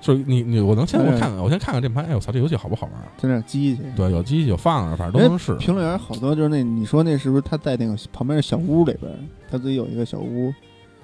[0.00, 2.94] 就是你你我能先嗯我看看，我先看看这盘，哎我操，这游戏好不好玩？
[3.16, 3.82] 在那儿机器。
[3.96, 5.54] 对，有机器有放着，反正都能试。
[5.54, 9.10] 评论员好多就是那，你说那是不是他在那个旁边的小屋里边，
[9.50, 10.52] 他自己有一个小屋，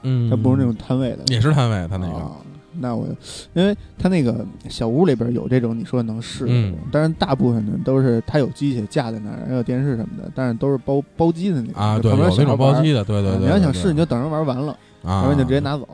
[0.03, 2.15] 嗯，他不是那种摊位的，也是摊位，他那个。
[2.15, 2.37] 啊
[2.81, 3.07] 那我，
[3.53, 6.75] 因为他那个小屋里边有这种你说能试的，嗯。
[6.91, 13.41] 但是大部分的都是他有机器架在那儿，还有电视什么的，但是都是包包机的那种啊，对，有那种包机的，对对对。
[13.41, 15.87] 你要想试，你就等人玩完了，啊，然后你就直接拿走。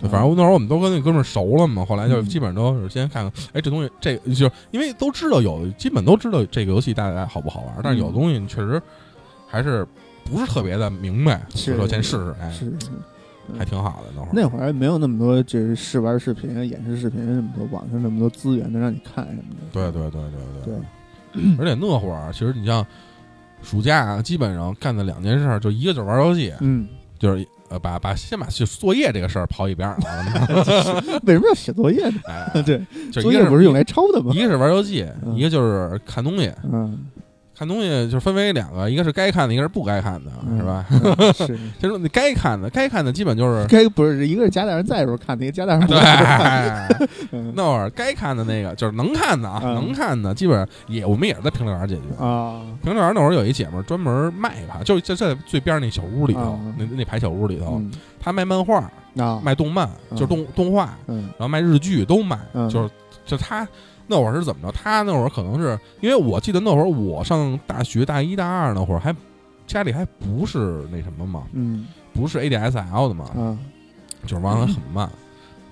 [0.00, 2.24] 对，反正那会儿我们都跟那哥们儿熟了嘛，后来就嗯。
[2.24, 8.80] 基本上都是先看看，哎，这东西这就是因为都知道有，基本都知道这个游戏大概好不好玩，但是有东西确实
[9.46, 9.86] 还是
[10.24, 12.88] 不是特别的明白，是所以说先试试，哎，是是
[13.58, 14.30] 还挺好的那会儿。
[14.32, 19.66] 那会儿没有那么多就是试玩视频、演示视频那么多，网上那么多资源能让你看什么的。
[19.72, 20.20] 对对对
[20.64, 22.84] 对对， 而且那会儿其实你像
[23.62, 26.86] 暑假基本上干的两件事儿，就一个就是玩游戏，嗯，
[27.18, 32.20] 就是呃把把先把写作业这个事儿抛一边儿了， 为什么要写作业呢？
[32.26, 32.78] 哎， 对，
[33.12, 34.38] 就一个作业不是用来抄的吗一？
[34.42, 36.52] 个是玩游戏，嗯一个就是看东西。
[36.64, 36.98] 嗯，
[37.56, 40.84] 看东西就分为两个，一个是该看的，一个是不该看的，嗯是吧？
[40.90, 52.24] 嗯是，就是你该看的，该看的基本就是该不是一个是贾大人在的时候看的，一个家大人不对 那会儿该看的那个就是能看的啊，嗯能看的基本上也我们也是在评论员解决。
[52.24, 57.92] 啊，评论员那会儿有一姐们儿专门卖盘，就就在最边儿那小屋里头啊，那那排小屋里头，嗯。
[58.24, 58.88] 她卖漫画，
[59.18, 61.22] 啊，卖动漫，嗯就是动动画，嗯。
[61.36, 62.68] 然后卖日剧都卖，嗯。
[62.70, 62.88] 就是
[63.26, 63.66] 就她
[64.06, 64.72] 那会儿是怎么着？
[64.72, 69.14] 他那会儿可能是因为我记得那会儿我上大学大一大二那会儿还
[69.66, 73.58] 家里还不是那什么嘛，嗯不是 ADSL 的嘛，啊
[74.22, 75.10] 就是玩的很慢，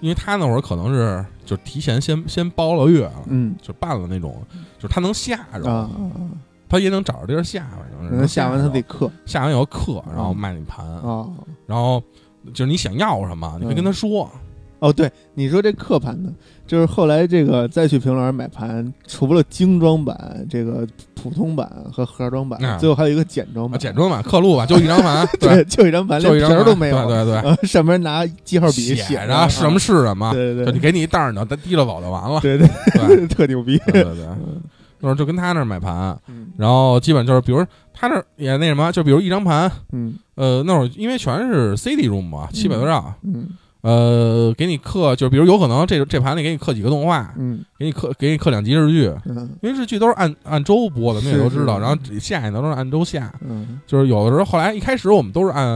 [0.00, 4.34] 因为他那会儿可能是就提前先先包了月了，嗯就办了那种，
[4.78, 5.64] 就是他能下着，
[6.68, 11.26] 他也能找着地儿下，反正啊，是能下完他得刻下完以后刻，然后卖你盘，啊。
[11.66, 12.02] 然后
[12.54, 14.30] 就是你想要什么，你可以跟他说，
[14.80, 16.32] 哦，对，你说这刻盘呢，
[16.66, 23.78] 就是后来这个再去评论员买盘，除了精装版、这个普通版和盒装版，啊最后还有一个简装啊，版。
[23.78, 32.66] 简装版刻录吧，就一张盘， 对，就一张盘，连 就一张盘皮儿都没有，对对上面拿记号笔写着着什么是什么，对对对，给你一袋儿，你就提了走就完了，对对
[33.06, 33.76] 对特牛逼。
[33.86, 34.60] 对对对，嗯
[35.02, 37.64] 那会儿就跟他那儿买盘，嗯然后基本就是比如
[37.94, 39.70] 他那儿也那什么，就比如一张盘。
[39.92, 43.48] 嗯呃，那会儿因为全是 CD room 嘛，七百多兆，嗯
[43.82, 47.64] 呃，给你刻，就是比如有可能这这盘里给你刻几个动画，嗯。
[47.78, 49.48] 给你刻给你刻两集日剧，嗯。
[49.62, 53.80] 因为日剧都是按按周播的，你也都知道，然后下也都是按周下，嗯。
[53.86, 55.66] 就是有的时候后来一开始我们都是按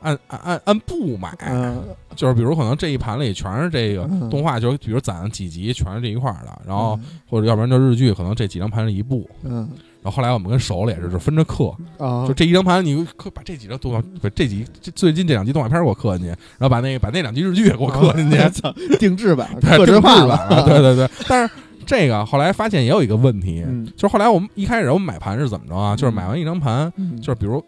[0.00, 1.82] 按按按按部买，嗯。
[2.14, 4.30] 就是比如可能这一盘里全是这个嗯。
[4.30, 9.68] 动画，就是比如攒几集全是这一块儿的，然后或者要不然就日剧，可能这几张盘是一部，嗯
[10.04, 21.08] 然后后来我们跟熟了也是，就分着刻，啊，就这一张盘你刻把这几张动画，不这几这最近这两集动画片给我刻进去，然后把那个把那两集日剧也给我刻进去， 操，定制版， 定制版啊对对对。
[21.26, 21.54] 但是
[21.86, 25.96] 这个后来发现也有一个问题，嗯就是后来我们一开始我们买盘是怎么着啊？
[25.96, 27.64] 就是买完一张盘，嗯就是比如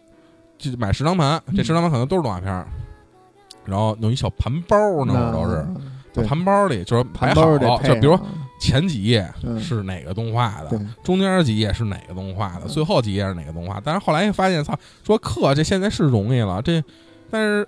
[0.58, 2.66] 就买十张盘，这十张盘可能都是动画片儿，
[3.64, 5.66] 然后弄一小盘包那会儿都是。
[6.12, 8.22] 对盘包里就是摆好就比如啊
[8.58, 13.80] 前几页嗯是哪个动画的，对中间几页是哪个动画的，嗯最后几页是哪个动画。
[13.84, 16.82] 但是后来发现，操，说刻这现在是容易了，这
[17.30, 17.66] 但是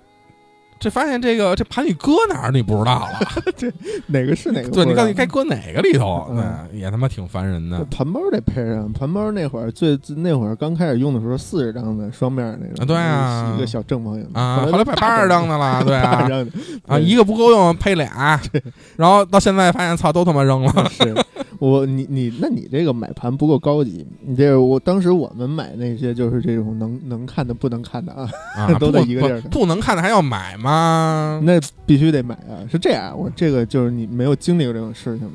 [0.79, 3.19] 这发现这个这盘里搁哪儿你不知道了，
[3.57, 3.71] 这
[4.07, 4.89] 哪个是哪个对，道？
[4.89, 6.25] 你到底该搁哪个里头？
[6.31, 6.67] 嗯。
[6.71, 7.83] 对，也他妈挺烦人的。
[7.85, 13.53] 盘包得配上，盘包那会儿最最那会儿刚开始用的时候，四十张的双面那种，啊对啊。
[13.55, 16.27] 一个小正方形啊，后来摆八十张的了，对啊，
[16.87, 18.39] 啊，一个不够用配俩，
[18.95, 20.89] 然后到现在发现，操，都他妈扔了。
[20.89, 21.13] 是
[21.59, 31.41] 我你你那你这个买盘不够高级，你这个我当时我们买那些就是这种能能看的不能看的啊，啊， 都在一个地儿的不不能看的还要买吗？
[31.43, 32.63] 那必须得买啊！
[32.71, 35.29] 是这样，我这个就是你没有经历过这种事情。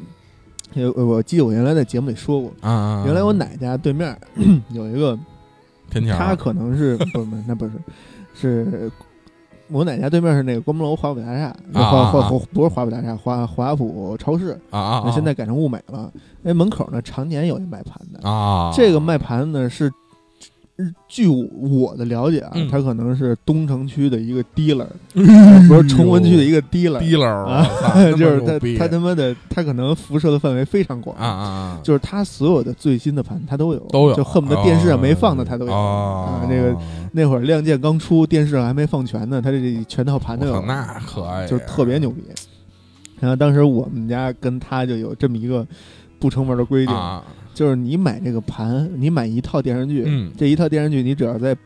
[0.73, 4.19] 有我记得我原来在节目里说过，啊，原来我奶家对面
[4.73, 5.19] 有一个，
[5.91, 7.73] 天桥，他可能是不是不是那不是
[8.35, 8.91] 是。
[9.69, 12.29] 我奶家对面是那个光明楼华府大厦，啊华华啊。
[12.29, 16.13] 华不是华府大厦，华华府超市，啊啊，那现在改成物美了。
[16.43, 19.91] 那门口呢，常年有一卖盘的，啊，这个卖盘呢是，
[21.07, 25.21] 据我的了解啊，嗯他可能是东城区的一个 dealer，不
[25.69, 27.65] 不是崇文区的一个 dealer，dealer，啊
[28.19, 36.47] 就是他他他妈的他可能辐射的范围非常广啊啊啊，就是他所有的最新的盘他都有，都有，就恨不得电视上没放的他都有啊啊。
[36.51, 36.77] 这个
[37.13, 42.21] 那会儿亮剑刚出，电视上还没放全呢，他这全套盘都有我操，那可爱，就是特别牛逼。
[43.21, 45.65] 然后当时我们家跟他就有这么一个
[46.19, 47.23] 不成文的规定，啊，
[47.55, 50.33] 就是你买这个盘，你买一套电视剧，嗯。
[50.37, 51.57] 这一套电视剧你只要在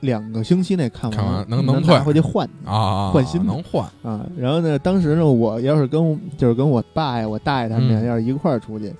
[0.00, 3.46] 两个星期内看看完能能能退拿回去换啊，换新的。
[3.46, 3.88] 能换。
[4.02, 4.26] 啊。
[4.36, 8.04] 然后呢，当时呢，我要是跟就是跟我爸呀、我大爷他们俩嗯。
[8.06, 8.92] 要是一块儿出去，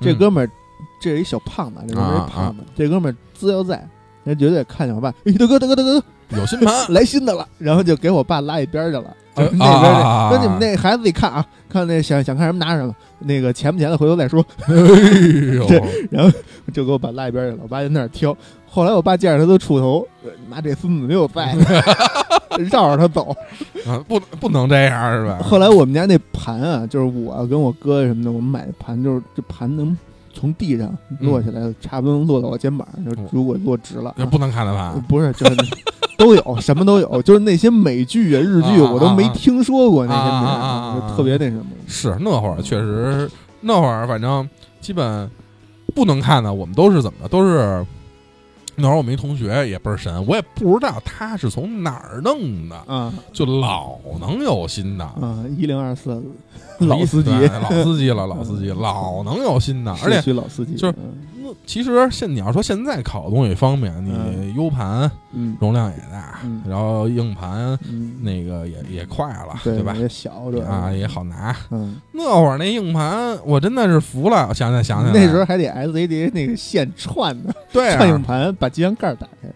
[0.00, 0.50] 这哥们儿
[1.00, 3.86] 这是一小胖子，这哥们儿啊一胖子，这哥们儿资要在，
[4.24, 6.02] 人绝对看见我爸，哎，大哥大哥大哥，
[6.36, 6.74] 有新盘。
[6.92, 9.16] 来新的了，然后就给我爸拉一边儿去了。
[9.36, 14.44] 呃就是那边儿去啊说你们那孩子自己看啊，看那想想看什么拿什么，那个钱不钱的回头再说。
[14.66, 14.74] 哎
[15.54, 15.66] 呦，
[16.10, 16.30] 然后
[16.72, 18.36] 就给我爸拉一边儿去了，我爸就在那儿挑。
[18.68, 21.54] 后来我爸见着他都怵头，呃妈这孙子没有在，
[22.70, 23.34] 绕着他走。
[23.86, 25.38] 啊不不能这样是吧？
[25.42, 29.96] 后来我们家那盘啊，就是我跟我哥什么的，我们买的盘就是这盘能
[30.38, 34.94] 从地上落下来，差不多能落到我肩膀上，就嗯如果落直了，那不能看的吧？
[35.08, 35.56] 不是就是
[36.18, 41.64] 都有，什么都有，就是那些美剧啊、日剧啊我都没听说过那些就特别那什么。
[41.86, 43.30] 是那会儿确实，
[43.62, 44.48] 那会儿反正
[44.80, 45.30] 基本
[45.94, 47.28] 不能看的，我们都是怎么的？
[47.28, 47.84] 都是
[48.76, 55.04] 那会儿我们一同学也倍儿神，我也不知道他是从哪儿弄的，啊就老能有新的。
[55.04, 55.44] 啊！
[55.56, 56.22] 一零二四
[56.78, 60.94] 老司机，对老司机了， 老司机老能有新的，而且老司机就是
[61.66, 64.54] 其实现你要说现在考东西方便，你嗯。
[64.56, 65.56] U 盘嗯。
[65.60, 66.62] 容量也大，嗯。
[66.66, 69.94] 然后硬盘嗯，那个也也快了，对吧？
[69.94, 70.66] 也小主要。
[70.66, 71.54] 啊，也好拿。
[71.70, 74.54] 嗯，那会儿那硬盘，我真的是服了。
[74.54, 79.48] 想想想想，那时候还得 SAD 那个线串的，对串硬啊，盘把机箱盖儿打开，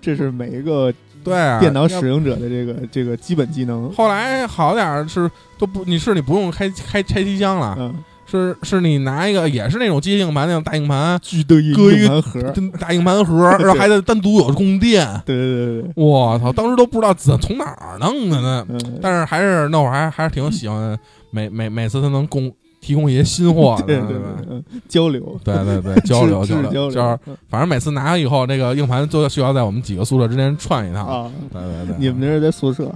[0.00, 3.92] 这是每一个对啊，电脑使用者的这个这个基本技能。
[3.92, 7.94] 后来好点儿是都不，你是你不用开开拆机箱了，嗯，
[8.30, 15.06] 是是你拿一个也是那种机械硬盘那种大硬盘，巨的一搁一个硬盘盒，大硬盘盒，然后还得单独有供电。
[15.24, 18.66] 对对对对，我操，当时都不知道怎从哪儿弄的呢。
[18.68, 20.98] 嗯，但是还是那会儿还还是挺喜欢，
[21.30, 24.08] 每每每次他能供提供一些新货的，对对
[24.46, 31.06] 对交流，对对对，交流 交流，交就是流反正每次拿了以后，这个硬盘就需要在我们几个宿舍之间串一趟。
[31.06, 31.32] 啊。
[31.52, 32.92] 对对对，你们那是在宿舍。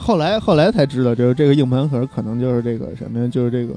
[0.00, 3.28] 后来后来才知道，就是这个硬盘盒可能就是这个什么呀？
[3.30, 3.74] 就是这个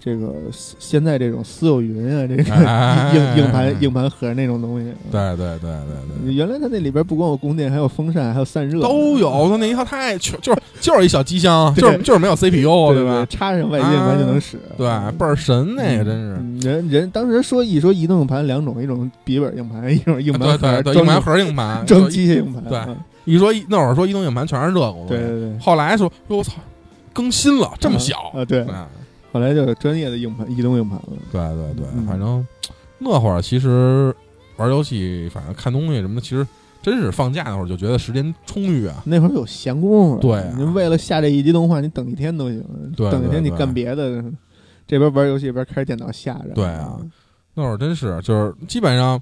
[0.00, 4.86] 这个现在这种私有云啊，这个哎硬硬盘硬盘盒那种东西。
[5.10, 9.48] 对对对对对，原来它那里边不光有供电，还有风扇，还有散热，都有。
[9.50, 13.26] 它那一套太全，就是就是一小机箱，就是就是没有 CPU，对吧？
[13.28, 14.58] 插上外接硬盘就能使。
[14.76, 14.86] 对，
[15.18, 16.36] 倍儿神那个真是。
[16.40, 22.62] 嗯人人当时说一说移动硬盘两种，一种笔记本硬盘，一种硬盘对对对，盒装硬盘盒硬盘，装机械硬盘。
[22.64, 22.96] 对嗯
[23.28, 26.54] 一说那会儿说移动硬盘全是这个，对对对，后来说哟我操，
[27.12, 28.74] 更新了这么小，啊对，对
[29.32, 31.08] 后来就有专业的硬盘移动硬盘了。
[31.30, 32.46] 对对对，嗯反正
[32.98, 34.14] 那会儿其实
[34.56, 36.46] 玩游戏，反正看东西什么的，其实
[36.82, 39.02] 真是放假那会儿就觉得时间充裕啊。
[39.04, 40.54] 那会儿有闲工夫，对啊。
[40.56, 42.64] 你为了下这一集动画，你等一天都行，
[42.96, 44.24] 对等一天你干别的，
[44.86, 46.50] 这边玩游戏，这边开着电脑下着。
[46.54, 46.98] 对啊。
[47.54, 49.20] 那会儿真是就是基本上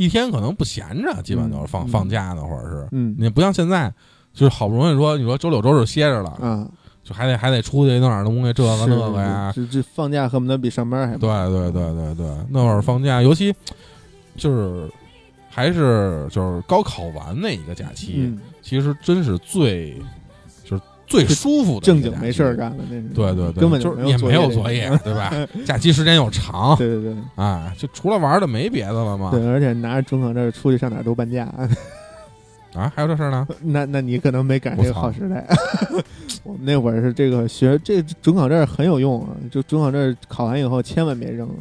[0.00, 2.88] 一天可能不闲着，基本都是放、嗯放假那会儿是。
[2.92, 3.92] 嗯你不像现在，
[4.32, 6.66] 就是好不容易说你说周六周日歇着了，啊，
[7.04, 9.52] 就还得还得出去弄点东西，这个那个呀。
[9.54, 13.54] 这这放假恨不得比上班还对对对对对，那会儿放假，尤其
[14.36, 14.90] 就是
[15.50, 20.04] 还是就是高考完那一个假期，嗯，其实真是最就是
[21.10, 22.56] 最舒服的正经没事儿。
[22.56, 25.30] 干了，那是对对对，根本就是也没有作业， 对吧？
[25.66, 29.30] 假期时间又长，对对对啊，就除了玩的没别的了吗？
[29.32, 31.52] 对，而且拿着准考证出去上哪儿都半价，
[32.74, 33.46] 啊，还有这事儿呢？
[33.60, 35.44] 那那你可能没赶上这个好时代。
[36.44, 41.54] 我们那会儿是这个学这准考证很有用啊，就准考证考完以后千万别扔了，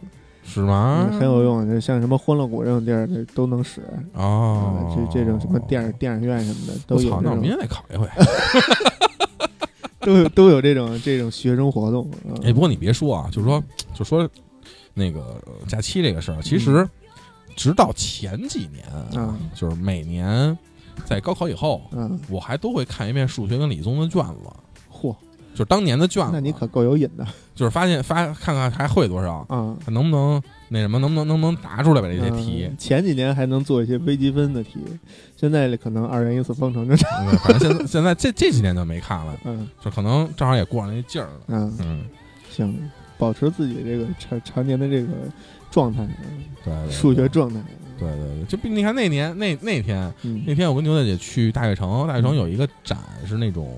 [0.43, 1.07] 是吗？
[1.11, 1.67] 嗯很有用。
[1.69, 3.81] 就像什么欢乐谷这种地儿这都能使，
[4.13, 8.07] 哦啊，这这种什么电影电影院什么的都我操，有那我明天得考一回。
[10.05, 12.09] 都有都有这种这种学生活动。
[12.11, 14.29] 啊哎，不过你别说啊，就是说，就说
[14.93, 16.87] 那个呃假期这个事儿，其实
[17.55, 20.57] 直到前几年嗯就是每年
[21.05, 24.49] 在高考以后，嗯，我还都会看一遍数学跟理综的卷子，
[24.91, 25.15] 嚯，
[25.53, 26.31] 就是当年的卷子。
[26.33, 29.75] 那你可够有瘾的就是发现发看看还会多少，啊！
[29.83, 32.69] 看能不能那什么，能不能能不能答出来吧这些嗯题。
[32.77, 34.79] 前几年还能做一些微积分的题，
[35.35, 37.07] 现在可能二元一次方程就差。
[37.21, 41.41] 嗯反正现在现在这这几年就没看了，嗯就可能正好也过上那劲儿了。
[41.47, 42.05] 嗯，嗯，
[42.49, 45.07] 行，保持自己这个常常年的这个
[45.71, 47.59] 状态，嗯对对，数学状态。
[47.97, 53.77] 对对对，就比你看那年那那天嗯，那天我跟牛大姐去大悦城，大悦城有一个展是那种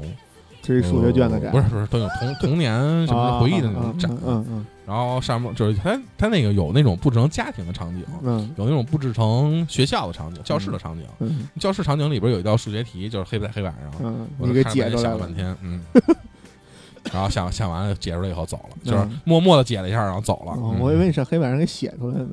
[0.62, 11.06] 这是数学卷子展，呃不是不是都有童童年什么回忆的那种展，嗯嗯然后上面就是它它那个有那种布置成家庭的场景，嗯有那种布置成学校的场景、教室的场景。
[11.20, 15.82] 嗯教室场景里边有一道数学题，就是黑在黑板上，嗯，我给解出来了了半天，嗯。
[17.12, 20.54] 然后想想完了，解出来以后走了，就是嗯默默的解了一下，然后走了。
[20.80, 22.26] 我以为你是黑板上给写出来的。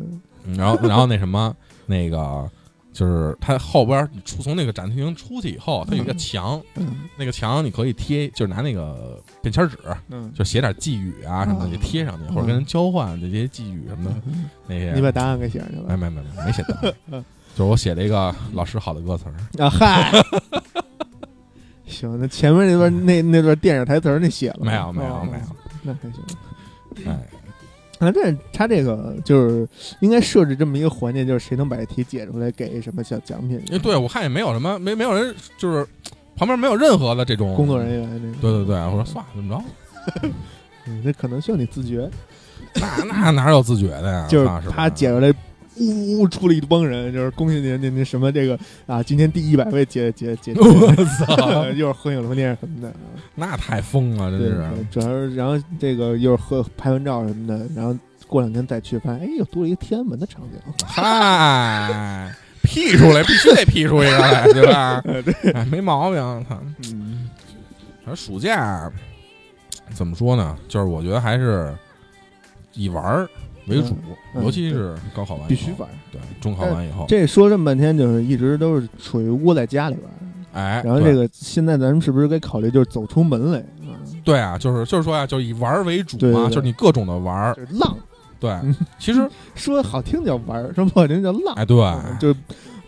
[0.45, 1.55] 嗯然后然后那什么，
[1.87, 2.51] 那个
[2.99, 6.19] 就是它后边你出从那个展厅出去以后，它有一个嗯。
[6.19, 6.97] 墙，嗯。
[7.17, 14.17] 那个墙你可以贴，就是拿那个便签纸，嗯，就写点寄语啊什么的，嗯就贴上去，或者跟人交换这些寄语什么的
[14.67, 14.93] 那些。
[14.95, 16.93] 你把答案给写上去没了没没没没写答案，
[17.55, 19.63] 就是我写了一个老师好的歌词儿。
[19.65, 19.71] 啊？
[19.71, 20.11] 嗨，
[21.87, 25.45] 行，那前面那段那那段电影台词儿你写了没有没有哦没有，
[25.85, 27.07] 那还行。
[27.07, 27.29] 哎，
[27.99, 29.69] 啊，这他这个就是
[30.01, 33.61] 应该设置这么一个环节，就是谁能把这题解出来，给什么小奖品？
[33.83, 35.87] 对我看也没有什么，没没有人，就是
[36.37, 39.55] 旁边没有任何的这种工作人员这个，对对对，我说算了，怎么
[40.23, 40.29] 着？
[40.87, 42.09] 嗯，这可能需要你自觉，
[42.75, 44.27] 那那哪有自觉的呀？
[44.31, 45.33] 就是他解出来，
[45.81, 50.95] 呜呜出了一帮人，就是恭喜您，您您什么这个啊，今天第一百位解解解， 我
[51.27, 52.95] 操，又是合影留念什么的，啊
[53.35, 54.87] 那太疯了，真，是。
[54.91, 65.01] 主要是然后这个一会儿合拍完照什么的，然后过两天再去，发现哎，又多了一个天安门的场景，嗨，P 出来必须得 P 出一个来， 对吧？
[65.03, 66.19] 对，哎，没毛病。
[66.49, 66.61] 操，
[66.93, 67.31] 嗯
[68.05, 68.91] 反正暑假
[69.95, 70.57] 怎么说呢？
[70.67, 71.75] 就是我觉得还是
[72.75, 73.29] 以玩儿
[73.69, 73.95] 为主，
[74.35, 75.89] 嗯尤其是高考完以后必须玩。
[76.13, 80.15] 对，中考完以后，这说这么半天，就是一直都是处于窝在家里边儿。
[80.53, 83.95] 哎，然后对这个现在咱们是不是该考虑就是走出门来啊？
[84.25, 87.55] 对啊，就是就是说呀，就以玩儿为主嘛，对对对就是你各种的玩儿。
[87.55, 87.97] 就是浪，
[88.41, 91.55] 对嗯， 其实 说好听叫玩儿，说不好听叫浪。
[91.55, 92.35] 哎，对，嗯就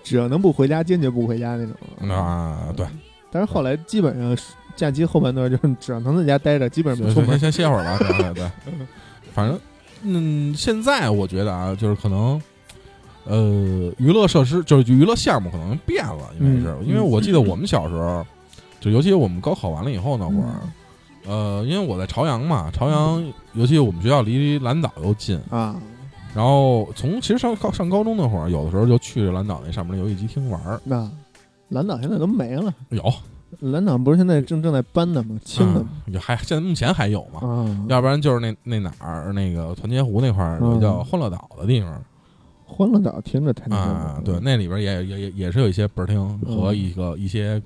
[0.03, 2.11] 只要能不回家，坚决不回家那种。
[2.11, 2.87] 啊，对，
[3.31, 4.37] 但是后来基本上
[4.75, 7.31] 假期后半段就是只要能在家待着，基本上不出门。
[7.39, 8.51] 先先歇会儿吧，对对对，
[9.35, 9.59] 反正
[10.03, 12.41] 嗯，现在我觉得啊，就是可能。
[13.27, 18.27] 呃，娱乐设施就是娱乐项目可能变了，因为是、嗯因为我记得我们小时候，
[18.81, 20.55] 就尤其我们高考完了以后那会儿，
[21.27, 25.77] 嗯呃，因为我在朝阳嘛，朝阳尤其我们学校离蓝岛又近，啊，
[26.35, 30.81] 然后从其实上高上高中那会儿，有的时候就去蓝岛那上面的游戏机厅玩儿。
[30.83, 31.09] 那
[31.69, 32.75] 蓝岛现在都没了。
[32.89, 33.03] 有，
[33.59, 35.39] 蓝岛不是现在正正在搬的吗？
[35.45, 35.89] 清的吗？
[36.07, 37.47] 嗯，有还现在目前还有嘛？
[37.47, 42.03] 啊，要不然就是那那哪儿那个团结湖那块儿有一叫嗯欢乐岛的地方
[42.65, 47.61] 欢乐岛听着太啊，对，那里边也也也也是有一些本儿厅和一个一些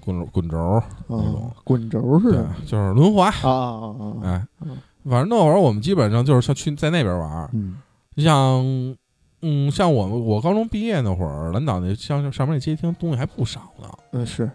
[0.00, 4.16] 滚滚轴，那种啊，滚轴似的，就是轮滑，啊啊啊啊！
[4.24, 4.76] 哎嗯，
[5.08, 7.76] 反正那会儿我们基本上就是像去在那边玩儿，嗯
[8.14, 8.96] 你像。
[9.40, 13.88] 嗯，像我们我高中毕业那会儿，蓝岛那像上面那街厅东西还不少呢。
[14.10, 14.50] 嗯是。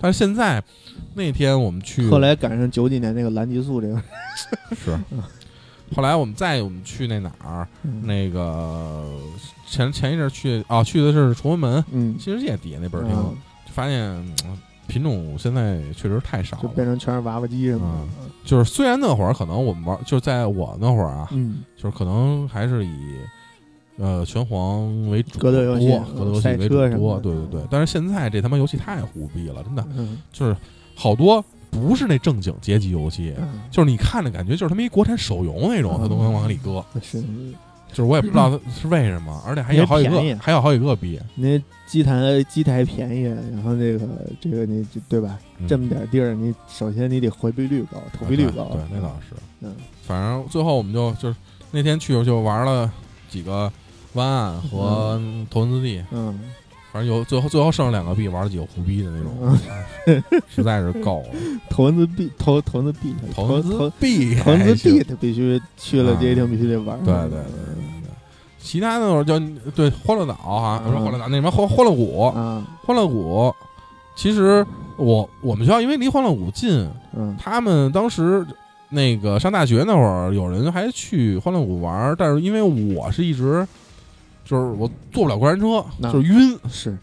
[0.00, 0.62] 但是现在
[1.14, 4.02] 那天我们去，后来赶上九几年那个蓝激素这个，
[4.76, 4.98] 是，
[5.94, 8.06] 后来我们再我们去那哪儿，嗯。
[8.06, 9.04] 那个
[9.66, 13.36] 前前一阵儿去啊，去的是崇文门嗯，新世界底下那本儿厅，嗯。
[13.66, 14.00] 就发现
[14.46, 16.62] 嗯品种现在确实太少了。
[16.62, 18.30] 就变成全是娃娃机什么的。
[18.44, 21.58] 就是虽然那会儿可能我们玩，就是在我那会儿啊，嗯。
[21.76, 23.16] 就是可能还是以
[23.98, 27.60] 呃拳皇为主格斗游戏多，格斗游戏为主对对对。
[27.70, 30.56] 但是现在这他妈游戏太虎逼了，真的嗯就是
[30.94, 37.20] 好多不是那正经街机游戏，嗯就是你看着感觉就是他妈一国产手游那种，嗯他都能往里搁，是
[37.90, 44.06] 就是我也不知道是为什么，而且还有好几个，还有好几个逼，那机台机台便宜，然后这个
[44.40, 45.38] 这个你对吧？
[45.58, 48.64] 嗯这么点地儿，你首先你得回避率高，投币率高。
[48.72, 49.34] 对对，那倒是。
[49.60, 49.74] 嗯
[50.06, 51.36] 反正最后我们就就是
[51.70, 52.90] 那天去就玩了
[53.28, 53.70] 几个
[54.18, 56.38] 湾岸和头文字 D，嗯
[56.90, 59.58] 反正有最后最后剩下两个币，玩了几个胡逼的那种，
[60.06, 61.28] 嗯，实在是够了。
[61.68, 66.98] 头文字 B 头头文字 B 头文字头 B，头文字还行 B 他必须去了啊这一厅必须得玩。
[67.04, 68.10] 对对对对对。
[68.58, 69.38] 其他那会儿叫
[69.74, 73.54] 对欢乐岛哈，嗯不是欢乐岛，那什么欢欢乐谷，啊欢乐谷。
[74.16, 74.66] 其实
[74.96, 78.44] 我我们学校因为离欢乐谷近，嗯他们当时
[78.88, 83.66] 那个上大学那会儿，有人还去欢乐谷玩儿，但是因为我是一直
[84.48, 86.96] 就是我坐不了过山车，就是晕是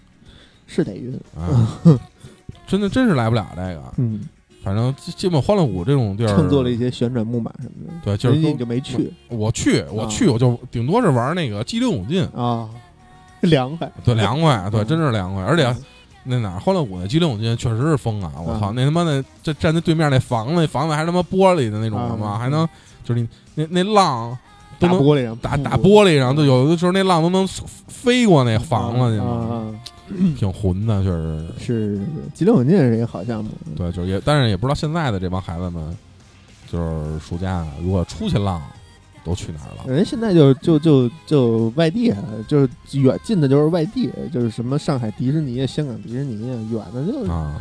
[0.66, 1.14] 是得晕。
[1.38, 1.80] 啊，
[2.66, 3.84] 真的真是来不了这个。
[3.98, 4.28] 嗯，
[4.64, 12.68] 反正基基本欢乐谷这种地儿，乘坐了一些旋转木马什么的，对，就是你就没去我去我去我就顶多是玩那个激流勇进，啊，
[13.42, 13.92] 凉快。
[14.04, 15.76] 对，凉快，对，嗯真是凉快，而且。
[16.28, 18.32] 那哪儿欢乐谷那激流勇进确实是疯啊！
[18.44, 22.38] 我操，嗯那他妈的这站在对面那房子，那房子还他妈玻璃的那种的吗？
[22.38, 22.68] 嗯还能
[23.04, 24.36] 就是你那那浪
[24.80, 27.48] 都能打玻璃上打打玻璃上，就有的时候那浪都能
[27.88, 29.22] 飞过那房子
[30.08, 31.66] 去挺混的，确实是。
[31.66, 32.02] 是是
[32.34, 33.50] 激流勇进是一个好项目。
[33.76, 35.98] 对，就是也，但是也不知道现在的这帮孩子们，
[36.72, 38.62] 就是暑假如果出去浪，
[39.24, 39.92] 都去哪儿了？
[39.92, 42.70] 人现在就就就就外地啊，就是
[43.00, 47.60] 远近的就是外地，就是什么上海迪士尼、香港迪士尼，远的就啊，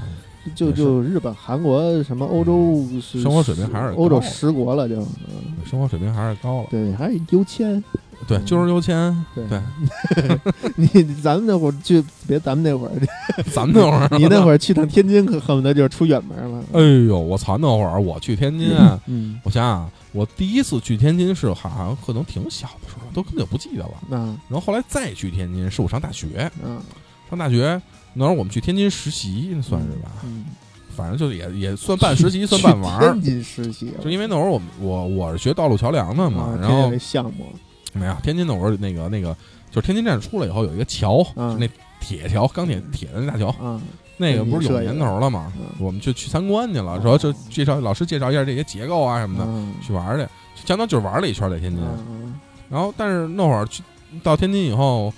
[0.54, 6.68] 就就日本、韩国什么欧洲是生活水平还是欧洲十国了就，嗯生活水平还是高了。
[6.70, 7.82] 对，还是优签。
[8.28, 9.14] 对，就是优签。
[9.34, 9.60] 对对，
[10.76, 10.86] 你
[11.16, 12.92] 咱们那会儿去，别咱们那会儿，
[13.52, 16.62] 咱们那会儿，你那会儿去趟天津，可恨不得就是出远门了。
[16.72, 17.58] 哎呦，我操！
[17.58, 23.94] 那会儿我去天津啊，嗯，我想想，我第一次去天津是好像可能挺小的时候，都根本就不记得了。
[24.08, 26.78] 那然后后来再去天津，是我上大学，嗯
[27.30, 27.80] 上大学
[28.12, 30.10] 那会儿我们去天津实习，算是吧？
[30.24, 30.44] 嗯，
[30.94, 33.12] 反正就也也算半实习，算半玩儿。
[33.12, 37.46] 天津实习，就因为那会儿我们我我是学道路桥梁的嘛啊，然后项目
[37.92, 39.34] 没有天津那会儿那个那个
[39.70, 41.68] 就是天津站出来以后有一个桥，那
[42.00, 43.80] 铁桥钢铁铁的那大桥，啊，
[44.16, 45.52] 那个不是有年头了吗？
[45.58, 50.18] 嗯我们就去参观去了，说就介绍老师介绍一下这些结构啊什么的，嗯去玩儿
[50.56, 51.82] 去，相当就是玩了一圈在天津。
[52.08, 52.38] 嗯
[52.70, 53.82] 然后但是那会儿去
[54.22, 55.12] 到天津以后，我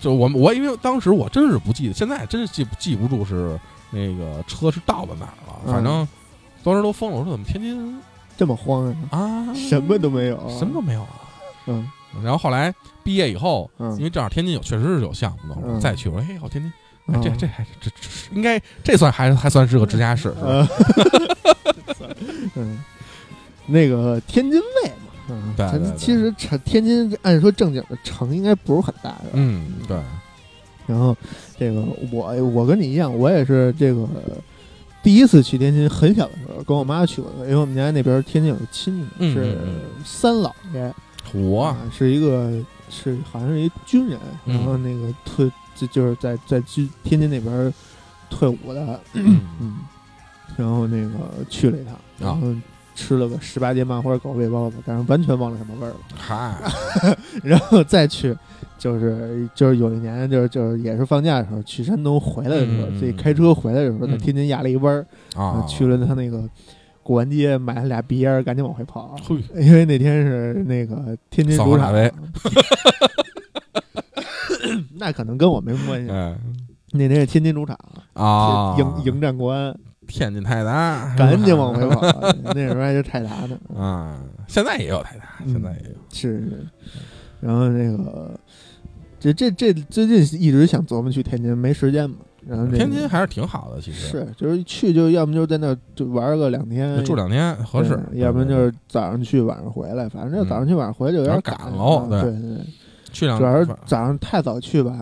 [0.00, 3.58] 就我我因为当时我真是不记得，现在真是记不记不住是
[3.90, 5.72] 那个车是到了哪儿了，嗯。
[5.72, 6.06] 反正
[6.62, 8.00] 当时都疯了，我说怎么天津
[8.36, 9.54] 这么慌啊，啊？
[9.54, 11.20] 什么都没有，什么都没有啊。
[11.66, 11.88] 嗯。
[12.22, 12.74] 然后后来
[13.04, 16.72] 毕业以后，因嗯，为正好天津有确实是有项目的，我嗯再去我说哎，好天津，
[17.14, 20.46] 哎嗯这这还这这应该这算还还算是个直辖市是吧？
[20.46, 20.68] 呃，
[22.56, 22.82] 嗯，
[23.66, 25.96] 那个天津卫嘛，嗯，对对对。
[25.96, 29.30] 其实城天津按说正经的城应该不是很大，是吧？
[29.34, 29.96] 嗯，对，
[30.86, 31.16] 然后
[31.58, 34.06] 这个我我跟你一样，我也是这个
[35.02, 39.58] 第一次去天津，很小的时候跟我妈去过的，因为我们家那边天津有个亲戚嗯是
[40.04, 40.92] 三老爷，
[41.32, 42.52] 我啊，是一个
[42.90, 47.72] 是好像是一军人，嗯然后那个退就就是在在军天津那边
[48.30, 49.40] 退伍的，嗯。
[49.60, 49.76] 嗯，
[50.56, 51.12] 然后那个
[51.48, 52.48] 去了一趟，然后
[52.98, 55.96] 吃了个十八街麻花狗尾包子，但是完全忘了什么味儿了。
[56.16, 56.56] 嗨，
[57.44, 58.36] 然后再去，
[58.76, 64.18] 就是就是有一年就是就是也是放假的时候去山东回来的时候，嗯自己开车回来的时候，在嗯。
[64.18, 65.06] 天津压了一弯儿，
[65.40, 66.42] 啊，去了他那个
[67.04, 69.14] 古玩街买了俩鼻烟儿，赶紧往回跑，
[69.54, 71.92] 因为那天是那个天津主场
[74.98, 76.10] 那可能跟我没什么关系。
[76.10, 76.36] 哎
[76.92, 77.78] 那天是天津主场，
[78.14, 79.76] 啊，迎迎战国安，
[80.08, 82.00] 天津泰达，赶紧往回跑。
[82.42, 86.66] 那时候还是泰达呢， 啊，现在也有泰达，嗯现在也有，是是。
[87.40, 88.32] 然后那个，
[89.20, 92.16] 这这这最近一直想琢磨去天津，没时间嘛。
[92.46, 102.66] 然后这个天津还是挺好的，其实是就是去就要么就在那儿就玩个两天，就住两天合适，对要不然就是早上去晚上回来，反正就早上去晚上回来就有点赶喽对啊对对对，
[103.12, 104.96] 去两主要是早上太早去吧，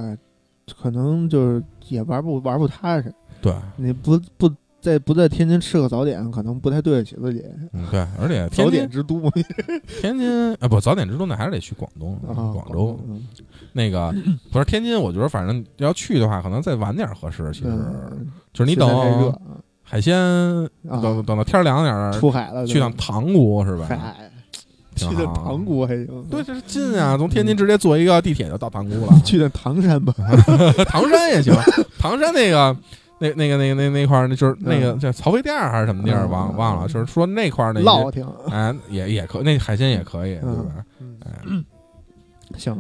[0.83, 3.15] 可能就是也玩不玩不踏实。
[3.41, 4.51] 对，你不不
[4.87, 7.43] 在不在天津吃个早点，可能不太对得起自己。
[7.73, 9.21] 嗯对，而且早点之都
[10.01, 13.27] 天津啊不早点之都那还是得去广东啊，广州嗯
[13.73, 14.15] 那个
[14.53, 17.51] 不是天津，我觉得反正要去的话，可能再晚点合适。
[17.53, 18.89] 其实嗯就是你等
[19.83, 20.17] 海鲜，
[20.89, 23.87] 啊等等到天儿凉点儿，出海了，去趟塘沽是吧？
[23.89, 24.31] 海
[24.95, 25.35] 去的好。
[25.47, 29.13] 塘沽还行，对，，这是近啊，从天津直接坐一个地铁就到塘沽了。
[29.27, 30.15] 去趟唐山吧，
[30.87, 31.53] 唐山也行，
[31.99, 32.77] 唐山那个。
[33.19, 36.89] 那那个那个那那块儿，那就是那个嗯叫曹妃甸儿还是什么地儿，嗯忘忘了。
[36.89, 40.85] 就是说那块儿那些烙挺，哎，也也可，那海鲜也可以，对吧？
[42.57, 42.77] 行。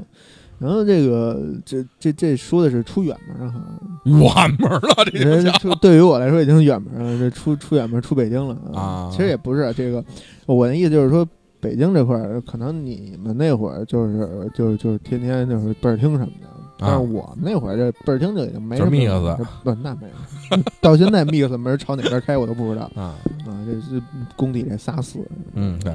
[0.58, 3.60] 然后这个这这这说的是出远门儿哈，
[4.04, 10.02] 远门了，这这出对于我来说已经远门了，这出出远门出北京了啊其实也不是这个，
[10.46, 11.28] 我的意思就是说，
[11.60, 16.48] 北京这块儿可能你们那会儿就是就是就是天天就是倍儿听什么的，
[16.78, 20.06] 但是我们那会儿这倍儿听就已经没什么意思不那没
[20.50, 23.14] 有， 到现在 mix 门朝哪边开我都不知道啊，
[23.46, 24.02] 啊，这是
[24.36, 25.18] 工地这仨死，
[25.54, 25.94] 嗯，对。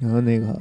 [0.00, 0.58] 然后那个。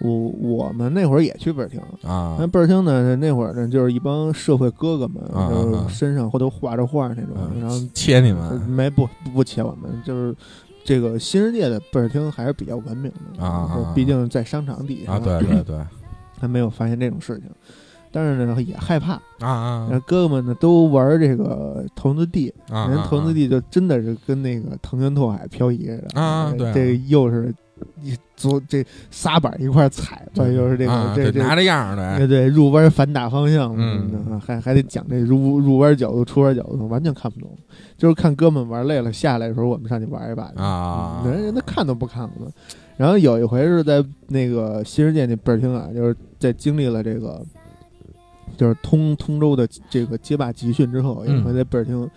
[0.00, 2.36] 我我们那会儿也去倍儿听，啊。
[2.38, 10.32] 那，倍儿听呢，那会儿呢就是一帮社会哥哥们，啊就是啊身上或都画着画那种，啊然后切你呃们没不不不切我们，就是
[10.84, 15.76] 这个新世界的倍儿厅还是比较文明的啊毕竟在商场底下啊，对对对。
[16.38, 17.50] 还没有发现这种事情，
[18.18, 19.86] 但是呢也害怕，啊啊。
[19.90, 26.20] 然后哥哥们呢都玩这个头文字 D，啊，人童子地就真的是跟那个腾云拓海漂移似的。
[26.20, 27.54] 啊这又是
[28.02, 34.40] 一左这仨板一块儿踩吧，又是这个啊这这拿着样儿的，对对，入弯反打方向，嗯。
[34.40, 37.56] 还还得讲这入入弯角度、出弯角度，完全看不懂。
[37.96, 40.54] 就是看哥们玩累了下来的时候，我们上去玩一把去。
[40.56, 41.22] 啊。
[41.24, 42.52] 人人家看都不看我们。
[42.96, 47.40] 然后有一回是在那个新世界那倍儿厅啊，就是在经历了这个，
[48.58, 52.10] 就是通通州的这个街霸集训之后，有一回在贝尔厅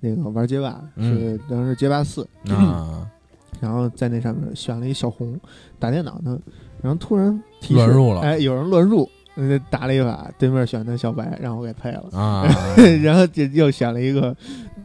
[0.00, 3.04] 那个玩街霸，嗯是当时街霸四，啊，
[3.58, 5.36] 然后在那上面选了一小红，
[5.78, 6.38] 打电脑呢，
[6.80, 12.46] 然后突然提示乱入了哎，有人乱入，呃打了一把，对面选的小白，让我给配了，啊，
[13.02, 14.36] 然后就又选了一个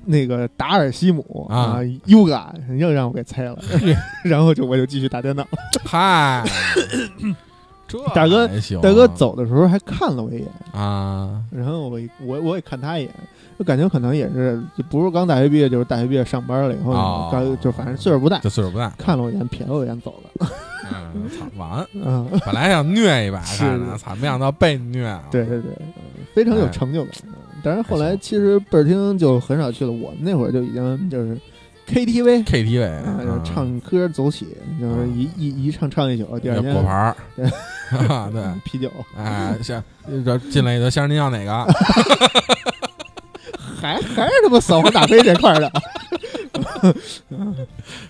[0.05, 3.59] 那个达尔西姆啊，Yuga 又让我给猜了，
[4.25, 5.47] 然后就我就继续打电脑。
[5.85, 6.43] 嗨，
[7.99, 8.47] 这大哥
[8.81, 13.11] 大哥走的时候还看了我一眼，啊然后我我我也看他一眼，
[13.57, 20.47] 就感觉可能也是就不是刚大学毕业，就是大学毕业上班了以后，哦刚就反正岁数不大，就岁数不大，看了我一眼，瞥了我一眼走了。
[21.15, 27.13] 嗯，操，完，嗯，本来想虐一把，是看着，操，没想到被虐了，对对对，嗯非常有成就感。
[27.27, 27.33] 嗯
[27.65, 31.39] 但是后来其实倍儿听就很少去了，我们那会儿就已经就是
[31.87, 32.43] KTV。
[32.43, 34.45] ，KTV 啊，就啊唱歌走起，
[34.81, 37.15] 就是一一一唱唱一宿，第二天要果盘
[37.91, 39.83] 啊，对，啤酒，哎，像
[40.25, 41.65] 这进来的先生您要哪个？
[43.79, 45.69] 还还是他妈扫黄打非这块儿的，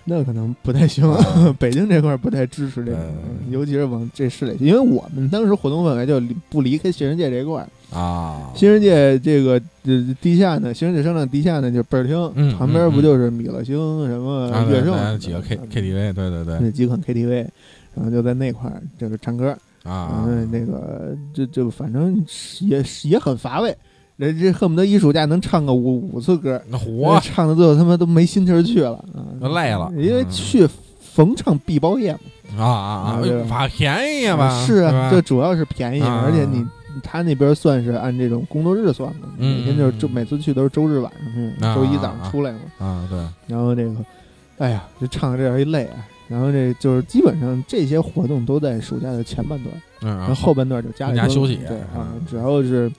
[0.05, 1.03] 那可能不太行。
[1.57, 3.11] 北京这块儿不太支持这个，
[3.49, 7.67] 尤其是往这市里去，因为我们当时活动范围就离不离开新世界这一块儿。
[7.97, 13.75] 啊，新世界这个呃地下呢，新世界商场地下呢就是倍儿厅，嗯旁边不就是米乐星
[14.07, 16.59] 什么乐盛对几个 K KTV，对对对。
[16.61, 17.47] 那几款 KTV，
[17.95, 22.15] 然后就在那块儿就是唱歌，啊，嗯，那个就就反正
[22.61, 23.75] 也是也很乏味，
[24.17, 30.67] 人这恨不得一暑假能唱个五五次歌，那活唱的最后他妈都没心情儿去了啊，累了因为嗯去
[30.99, 32.13] 逢唱必包夜
[32.57, 34.65] 嘛，啊啊啊，对吧法便宜嘛？
[34.65, 36.65] 是啊，这主要是便宜，啊而且你
[37.03, 43.95] 他那边算是按这种工作日算的，嗯每天就是周嗯每次去都是周日晚上去，啊周一早上出来嘛，啊，对，然后这个，
[44.57, 46.05] 哎呀，这唱的这样一累啊。
[46.33, 52.91] 然后这就是基本上这些活动都在暑假的前半段，嗯，然后后半段就家里休息对啊嗯，只要是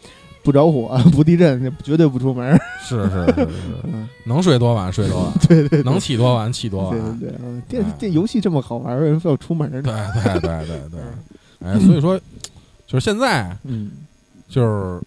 [0.45, 2.57] 不着火、 不地震，就绝对不出门。
[2.87, 3.47] 是是是是，
[3.85, 9.82] 嗯，能睡多晚睡多晚，对对，能起多晚起多晚，对对对，嗯，电哎这游戏这么好玩，为什么非要出门呢？
[9.82, 11.01] 对对对对对，
[11.68, 12.16] 哎，所以说
[12.87, 13.91] 就是现在嗯
[14.49, 15.01] 就是嗯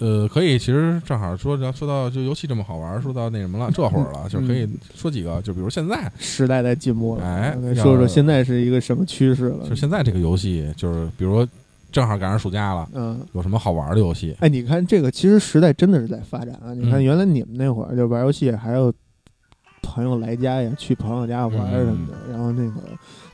[0.00, 9.74] 呃，可以其实正好说说到就游戏这么好玩，说到那什么了，这会儿了，就是可以说几个，就比如现在时代在进步了，哎说说现在是一个什么趋势了就？
[9.74, 11.46] 现在这个游戏，就是比如说
[11.92, 14.34] 正好赶上暑假了，嗯，有什么好玩的游戏？
[14.40, 16.72] 哎，你看这个，其实时代真的是在发展啊！
[16.72, 18.92] 你看，嗯原来你们那会儿就玩游戏，还有
[19.82, 22.80] 朋友来家呀，去朋友家玩什么的，然后那个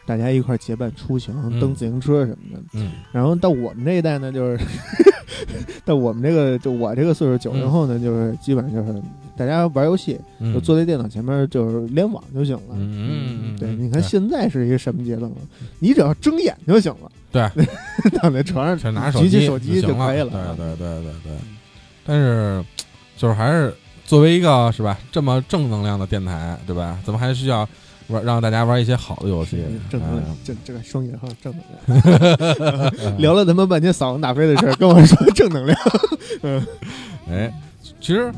[0.04, 2.62] 大家一块结伴出行，嗯蹬自行车什么的。
[2.74, 4.64] 嗯然后到我们这一代呢，就是
[5.84, 9.00] 到我们这个就我这个岁数九零后呢，就是基本上就是
[9.36, 12.74] 大家玩游戏，嗯，就坐在电脑前面就是联网就行了。
[12.74, 15.36] 嗯对，嗯你看现在是一个什么阶段了？
[15.78, 17.10] 你只要睁眼就行了。
[17.32, 17.42] 对，
[18.18, 20.54] 躺在床上 全拿手举起机手机就可以了。
[20.56, 21.32] 对对对对对。
[22.04, 22.64] 但是
[23.16, 23.74] 就是还是
[24.04, 26.98] 作为一个是吧这么正能量的电台，对吧？
[27.04, 27.68] 咱们还是需要
[28.08, 31.54] 玩让大家玩一些好的游戏，正能量哎，正这个双引号正
[31.86, 33.18] 能量。
[33.18, 35.78] 聊了他妈半天扫黄打非的事儿，跟我说正能量。
[36.42, 36.66] 嗯
[37.28, 37.52] 哎，
[38.00, 38.32] 其实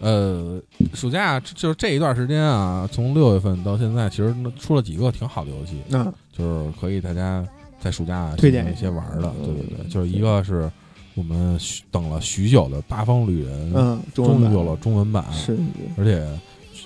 [0.00, 0.60] 呃，
[0.92, 7.46] 暑假就是这一段时间啊，从六月份到现在，其实出了几个挺好的游戏，嗯就是可以大家
[7.80, 9.32] 在暑假推荐一些玩儿的。
[9.40, 10.70] 嗯对对对，就是一个是
[11.14, 11.58] 我们
[11.90, 15.56] 等了许久的《八方旅人》，嗯，终于有了中文版，是，
[15.96, 16.26] 而且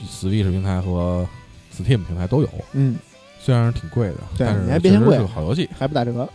[0.08, 1.26] Switch 平台和
[1.74, 2.96] Steam 平台都有，嗯，
[3.40, 5.68] 虽然挺贵的，对但是你还别嫌贵是个好游戏。
[5.78, 6.28] 还不打折，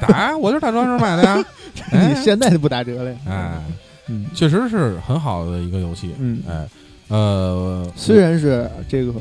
[0.00, 1.44] 打，我就是打折时候买的呀。
[1.92, 3.18] 哎你现在就不打折了呀？
[3.28, 3.62] 哎，
[4.08, 6.14] 嗯确实是很好的一个游戏。
[6.18, 6.66] 嗯，哎，
[7.08, 9.12] 呃，虽然是这个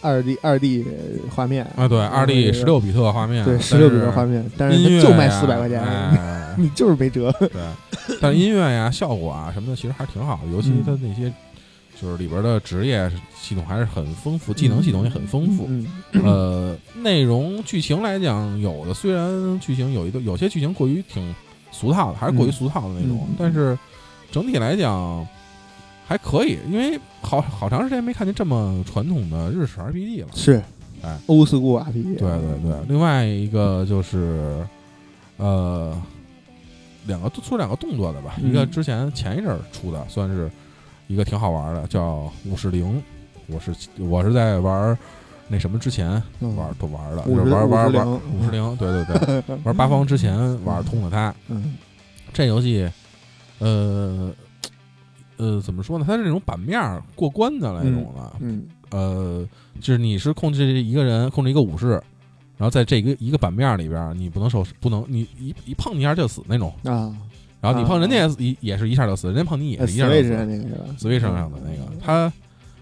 [0.00, 0.84] 二 D 二 D
[1.34, 7.32] 画面啊，对，二 D 十六比特画面，对十六比特画面，但是音乐它就卖四百块钱， 哎你就是没辙。
[7.40, 7.50] 对，
[8.20, 11.32] 但是音乐呀、效果啊什么的，其实还是挺好的，尤其嗯它那些
[12.02, 13.08] 就是里边的职业
[13.40, 15.66] 系统还是很丰富，技能系统也很丰富。
[15.68, 15.86] 嗯
[16.24, 21.32] 呃，内容剧情来讲，有的虽然剧情有一个有些剧情过于挺
[21.70, 22.52] 俗套的，还是过于嗯。
[22.52, 23.78] 俗套的那种，嗯但是
[24.32, 25.24] 整体来讲
[26.04, 30.28] 还可以，因为好好长时间没看见这么传统的日式 RPG 了。
[30.34, 30.60] 是，
[31.02, 31.16] 哎。
[31.28, 34.66] 欧斯固 RPG，对对对，另外一个就是，
[35.36, 35.96] 呃，
[37.06, 40.50] 两个出两个动作的吧，嗯一个之前前一阵儿出的，算是
[41.06, 43.02] 一个挺好玩的，叫五十铃。
[43.48, 44.96] 我是我是在玩
[45.48, 51.34] 那什么之前嗯玩都玩的，就是玩玩玩50五十铃，对对对， 玩八方之前玩通了它。
[51.48, 51.76] 嗯
[52.32, 52.90] 这游戏，
[53.58, 54.32] 呃
[55.36, 56.04] 呃，怎么说呢？
[56.08, 56.80] 它是那种版面
[57.14, 59.46] 过关的那种的，嗯呃，
[59.80, 61.90] 就是你是控制一个人，控制一个武士，
[62.56, 67.14] 然后在这个一个版面里边，你不能受，不能你一一碰你一下就死那种，啊，
[67.62, 70.28] 然后你碰人家啊也也也是一下就死，人家碰你也呃是一下就死。
[70.28, 72.30] 上那个是吧？Switch 上的那个，它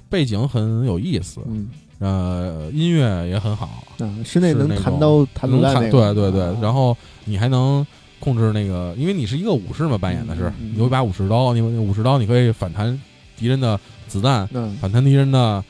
[0.08, 1.68] 背景很有意思，嗯。
[2.00, 7.86] 呃，音乐也很好，嗯，室内能是那种弹刀弹子能弹，对对对啊，然后你还能
[8.18, 10.78] 控制那个，因为你是一个武士嘛，扮演的是嗯嗯嗯。
[10.78, 12.98] 有一把武士刀，你武士刀你可以反弹
[13.36, 13.78] 敌人的
[14.08, 14.74] 子弹，嗯。
[14.80, 15.62] 反弹敌人的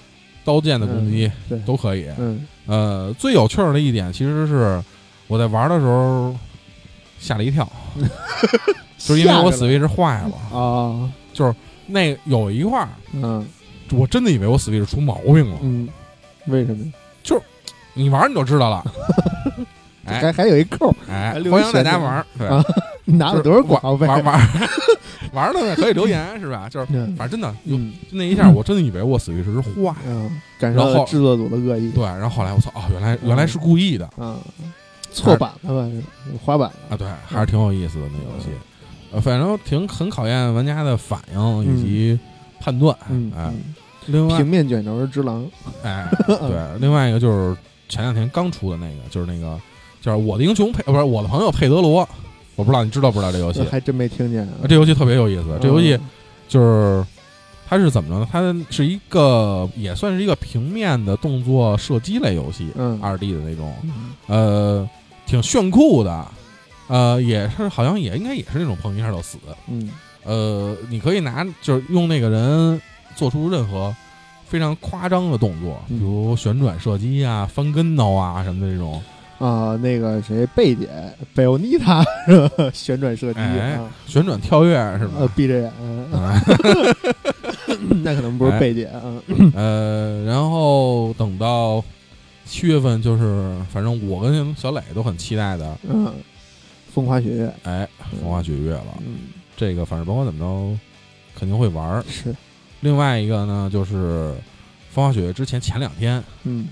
[0.45, 2.07] 刀剑的攻击对，都可以。
[2.17, 2.47] 嗯。
[2.67, 4.81] 呃，最有趣儿的一点其实是
[5.27, 6.33] 我在玩的时候
[7.19, 7.69] 吓了一跳，
[9.09, 11.55] 就是因为我 Switch 坏了，啊，就是
[11.87, 13.45] 那有一块儿嗯
[13.93, 15.59] 我真的以为我 Switch 出毛病了。
[15.63, 15.89] 嗯，
[16.47, 16.85] 为什么？
[17.23, 17.43] 就是
[17.95, 18.85] 你玩你就知道了。
[20.07, 22.49] 哎还还有一扣，哎，欢迎大家玩儿， 对，
[23.17, 24.07] 拿了多少广告费？
[24.07, 24.41] 玩玩
[25.33, 26.69] 玩的可以留言是吧？
[26.69, 27.79] 就是嗯反正真的就
[28.17, 29.95] 那一下，我真的以为我 Switch 是坏
[30.59, 34.37] 感受到制作组的恶意对，然后后来我操，哦，原来原来是故意的嗯，
[35.13, 35.89] 错版了吧？
[35.91, 36.97] 是滑板了啊！
[36.97, 38.49] 对，还是挺有意思的那游戏，
[39.13, 42.19] 呃，反正挺很考验玩家的反应以及
[42.61, 42.97] 判断。
[43.09, 43.75] 嗯，哎，嗯
[44.07, 45.47] 另外平，面卷轴之狼，
[45.83, 47.57] 哎， 对，另外一个就是
[47.89, 49.59] 前两天刚出的那个，就是那个
[50.01, 52.09] 叫《我的英雄佩》，呃不是我的朋友佩德罗，
[52.57, 53.63] 我不知道你知道不知道这游戏？
[53.71, 56.01] 还真没听见这游戏特别有意思，这游戏嗯
[56.49, 57.05] 就是
[57.69, 58.29] 它是怎么着呢？
[58.33, 58.41] 它
[58.71, 63.93] 是一个也算是一个平面的动作射击类游戏，嗯二 D 的那种，嗯
[64.27, 64.91] 呃，
[65.27, 66.27] 挺炫酷的，
[66.91, 69.39] 呃，也是好像也应该也是那种碰一下就死，
[69.69, 69.89] 嗯。
[70.25, 72.83] 呃，你可以拿就是用那个人
[73.17, 73.95] 做出任何
[74.45, 75.99] 非常夸张的动作，嗯。
[75.99, 79.01] 比如旋转射击啊、翻跟头啊什么的这种，
[79.39, 80.89] 啊，那个谁贝姐
[81.35, 82.71] 贝欧妮塔是吧？
[82.75, 85.33] 旋转射击哎啊，旋转跳跃是呃，吧？
[85.35, 86.43] 闭着眼，嗯 啊
[88.03, 89.01] 那可能不是贝姐啊。
[89.55, 91.83] 呃，然后等到
[92.45, 96.13] 七月份，就是反正我跟小磊都很期待的，嗯，
[96.93, 97.89] 风花雪月，哎，
[98.21, 98.99] 风花雪月了。
[99.07, 100.79] 嗯，这个反正甭管怎么着，
[101.35, 102.03] 肯定会玩儿。
[102.09, 102.35] 是，
[102.81, 104.35] 另外一个呢，就是
[104.91, 106.69] 风花雪月之前前两天嗯。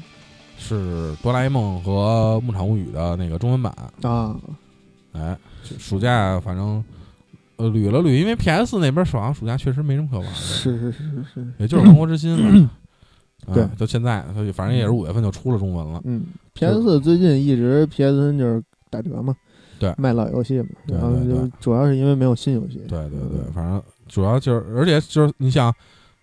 [0.61, 4.37] 是哆啦 A 梦和牧场物语的那个中文版，啊，
[5.13, 5.39] 哎，
[5.79, 6.85] 暑假反正
[7.59, 12.71] 呃捋了捋，因为 PS 那边好像暑假确实没什么可玩的，是是是是是，也就是《王国之心》了。
[13.55, 13.63] 对。
[13.63, 14.21] 啊，就现在，
[14.53, 16.03] 反正也是五月份就出了中文了。
[16.05, 18.61] 嗯，PS 最近一直 PSN 就是
[18.91, 19.37] 打折嘛，
[19.79, 25.73] 对卖老游戏嘛，对然后就主要是因为没有新游戏，对对对，反正主要就是，而且就是你想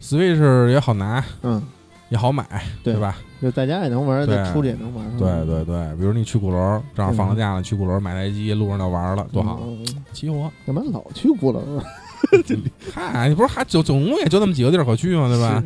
[0.01, 1.61] ，Switch 也好拿，嗯，
[2.09, 2.45] 也好买，
[2.83, 3.17] 对对吧？
[3.41, 10.51] 就在家也能玩，对在出去也能玩，对对对，比如你去鼓楼，正好放了假了，去鼓楼买台机，路上就玩了，多好，嗯齐活。
[10.65, 11.83] 干嘛老去鼓楼啊？
[12.91, 15.27] 嗨，你不是还总总共也就那么几个地儿可去吗？
[15.27, 15.63] 对吧？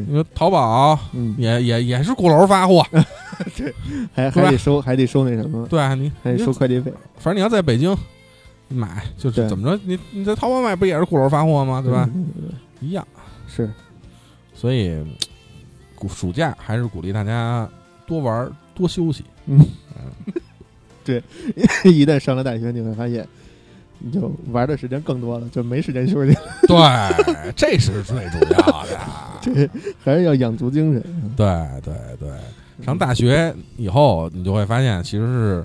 [0.00, 0.06] 是？
[0.08, 3.74] 你说淘宝嗯，也也也是鼓楼发货， 还对
[4.14, 7.96] 还还得收，还得收那什么，对啊，你还得收快递费，反正你要在北京
[8.68, 11.80] 买，就是怎么着，你你在淘宝买不也是鼓楼发货吗？
[11.82, 12.08] 对吧？
[12.14, 12.24] 嗯？
[12.34, 13.06] 对对对一样。
[13.46, 13.70] 是，
[14.54, 14.96] 所以，
[15.94, 17.68] 鼓暑假还是鼓励大家
[18.06, 19.24] 多玩多休息。
[19.46, 19.60] 嗯，
[21.04, 21.22] 对，
[21.84, 23.26] 一旦上了大学，你会发现
[23.98, 26.32] 你就玩的时间更多了，就没时间休息，
[26.66, 28.98] 对，这是最主要的。
[29.42, 29.68] 这
[30.02, 31.02] 还是要养足精神。
[31.36, 31.46] 对
[31.82, 32.30] 对对，
[32.84, 35.64] 上大学以后，你就会发现，其实是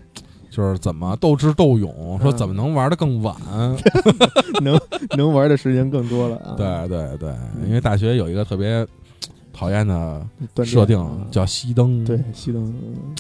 [0.50, 3.36] 就是怎么斗智斗勇，说怎么能玩的更晚。
[4.64, 4.80] 能
[5.16, 6.56] 能玩的时间更多了啊！
[6.58, 7.34] 对对对，
[7.68, 8.86] 因为大学有一个特别
[9.54, 10.26] 讨厌的
[10.64, 12.04] 设定啊叫熄灯。
[12.04, 12.74] 对熄灯，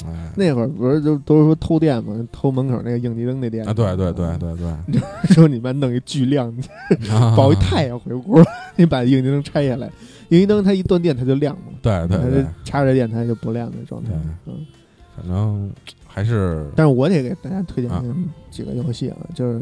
[0.05, 5.01] 嗯哎那会儿不是就都是说偷电嘛，偷门口那个应急灯那电啊，对对对对对，
[5.35, 6.51] 说你们弄一巨亮，
[7.11, 8.43] 啊保一太阳回屋，
[8.75, 9.89] 你把应急灯拆下来，
[10.29, 14.09] 应急灯它一断电它就亮嘛，它对对对就，插着电它就不亮的状态。
[14.45, 14.65] 嗯，
[15.15, 15.71] 反正
[16.05, 18.03] 还是但是我得给大家推荐啊。
[18.49, 19.61] 几个游戏啊，就是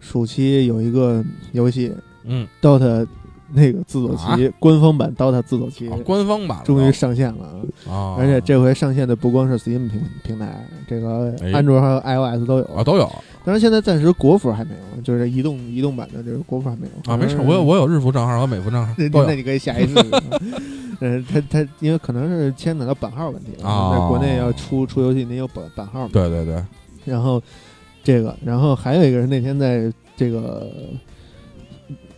[0.00, 1.92] 暑期有一个游戏
[2.24, 3.06] 嗯，DOTA
[3.54, 7.44] 那个自走棋官方版 DOTA 自走棋啊官方版了终于上线了
[7.86, 7.92] 啊。
[7.92, 11.52] 啊，而且这回上线的不光是 Steam 平平台，这个哎。
[11.52, 12.64] 安卓还有 iOS 都有。
[12.74, 13.10] 啊都有
[13.44, 19.94] 当然现在暂时国服还没有，就是移动移动版的这个国服还没有啊，没事，我有我有日服账号和美服账号那那你可以下一次。
[21.00, 26.10] 呃，他他因为可能是牵扯到版号问题，哦在国内要出出游戏，你有版版号吗？
[26.12, 26.64] 对对对，
[27.04, 27.42] 然后
[28.04, 30.70] 这个，然后还有一个是那天在这个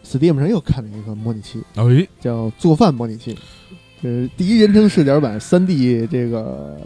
[0.04, 3.34] Steam 上又看了一个模拟器，哎，叫做饭模拟器，
[4.02, 6.78] 就是第一人称视角版三 D 这个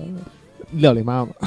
[0.70, 1.32] 料理妈妈。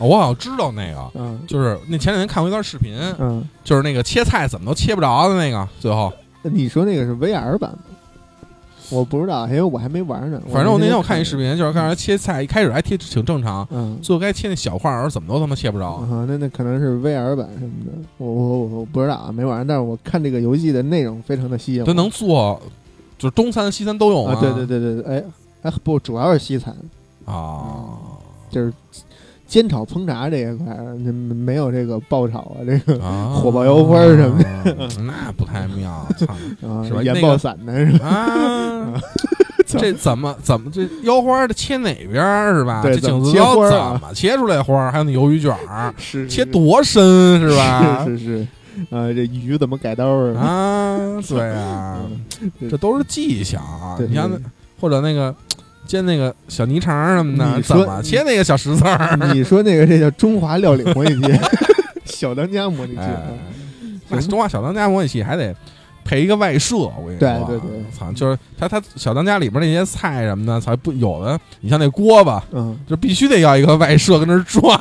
[0.00, 7.78] 我好像知道那个，嗯就是那前两天看过一段视频，嗯，就是那个切菜怎么都切不着的那个，最后你说那个是 VR 版吗？
[8.90, 10.42] 我不知道，因为我还没玩呢。
[10.52, 15.90] 反正我那天我看看一视，频，就是看人切菜，一开始还切挺正常，嗯，最后该切那小块儿，怎么都他妈切不着。
[15.92, 19.64] 啊，那那可能是 VR 版什么的，我我我我不知道啊，没玩。
[19.64, 21.86] 但是我看这个游戏的内容非常的吸引我。
[21.86, 22.60] 它能做，
[23.16, 25.24] 就是中餐西餐都有啊，对对对对对，哎
[25.62, 26.74] 哎不，主要是西餐，
[27.26, 27.94] 啊，
[28.50, 28.72] 就是
[29.50, 30.66] 煎炒烹炸这一块，
[31.04, 36.26] 这没有这个爆炒啊，这个啊火爆腰花什么的， 那不太妙，操
[36.68, 38.06] 啊是吧盐爆散的是吧？
[38.06, 38.92] 啊！
[39.66, 42.80] 这怎么怎么这腰花的切哪边儿是吧？
[42.84, 44.92] 这怎么切井字刀花儿啊怎么切出来花儿？
[44.92, 48.04] 还有那鱿鱼卷儿，是切多深是吧？
[48.06, 48.46] 是是是，
[48.94, 50.40] 啊，这鱼怎么改刀啊？
[50.40, 50.98] 啊，
[51.28, 52.00] 对啊，
[52.70, 53.58] 这都是技巧。
[53.60, 54.36] 啊你像那
[54.80, 55.34] 或者那个
[55.90, 59.16] 煎那个小泥肠什么的，你怎么切那个小石子儿？
[59.34, 61.40] 你说那个这叫中华料理模拟器，
[62.06, 63.26] 小当家模拟器哎啊，
[64.08, 65.52] 那中华小当家模拟器还得
[66.04, 74.80] 配一个外设，我跟你说，对对对操，就是他他小当家里边那些菜什么的，才不有的，你像那锅吧，嗯，就必须得要一个外设跟那转，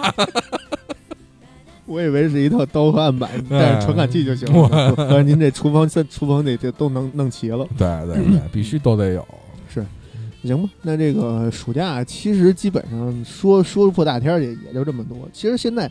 [1.87, 5.23] 我以为是一套刀和案板，哎带着传感器就行了。
[5.25, 7.65] 您这厨房这厨房得这都能弄齐了。
[7.75, 9.27] 对对对，必须都得有。
[10.43, 15.17] 行吧，那这个暑假其实基本上说说破大天儿也也就这么多。
[15.33, 15.89] 其实现在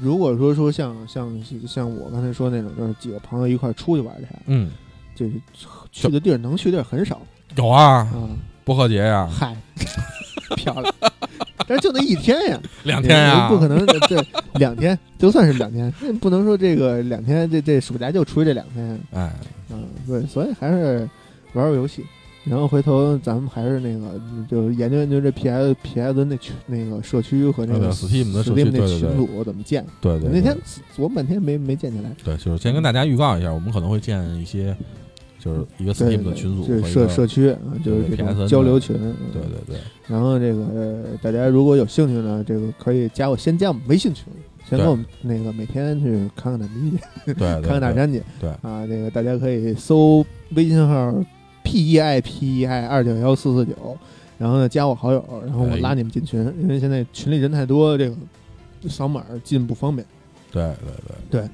[0.00, 4.70] 如果说说像像像我刚才说那种，就是几个朋友一块儿出去玩去，嗯，
[5.14, 5.32] 就是
[5.92, 7.20] 去的地儿能去的地儿很少
[7.56, 8.36] 有啊，嗯。
[8.64, 9.56] 薄荷节呀，嗨，
[10.56, 10.92] 漂亮，
[11.68, 14.20] 但是就那一天呀， 两天呀，不可能这
[14.54, 19.32] 两天，就算是两天，不能说这个两天，这这暑假就出去这两天，哎，
[19.70, 21.08] 嗯，对，所以还是
[21.52, 22.04] 玩玩游戏，
[22.48, 29.84] 然后回头咱们还是那个，就研究研究这 PS PS 那群那个社区和那个 Steam 的群组怎么建。
[30.00, 30.60] 对对，那天对
[30.96, 34.76] 琢磨半天没没建起来，对，就是先跟大家预告一下，我们可能会建一些，
[35.40, 38.94] 就是一个 Steam 的群组对和一个社社区啊，就是这种 PSN 交流群。
[38.96, 39.76] 嗯对对对，
[40.06, 44.26] 然后这个、呃、大家如果有兴趣呢，这个可以加我，先加我们微信群，
[44.70, 46.92] 先跟我们那个每天去看看大逼
[47.26, 48.22] 去， 看看大对山去。
[48.40, 50.24] 对啊，那个大家可以搜
[50.54, 51.12] 微信号
[51.66, 53.98] p e i p e i 二九幺四四九，
[54.38, 55.78] 然后呢加我好友，然后我哎。
[55.80, 58.14] 拉你们进群，因为现在群里人太多，这个
[58.88, 60.06] 扫码进不方便。
[60.52, 61.42] 对对对。
[61.42, 61.50] 对，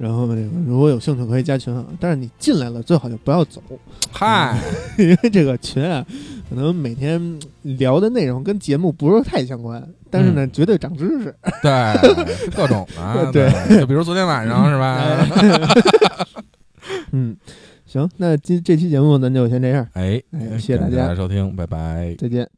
[0.00, 3.62] 然后这个如果有兴趣可以加群啊，但是你进来了最好就不要走，
[4.10, 4.58] 嗨，
[4.98, 6.04] 因为这个群啊，
[6.50, 11.32] 可能每天聊的内容跟节目不是太相关，但是呢，绝对长知识。
[11.62, 13.48] 对，各种啊， 对，
[13.78, 15.26] 就比如昨天晚上是吧？
[17.12, 17.36] 嗯，
[17.92, 22.14] 行，那今这期节目咱就先这样，哎，哎谢谢大家感大家收听，拜拜。
[22.18, 22.48] 再见。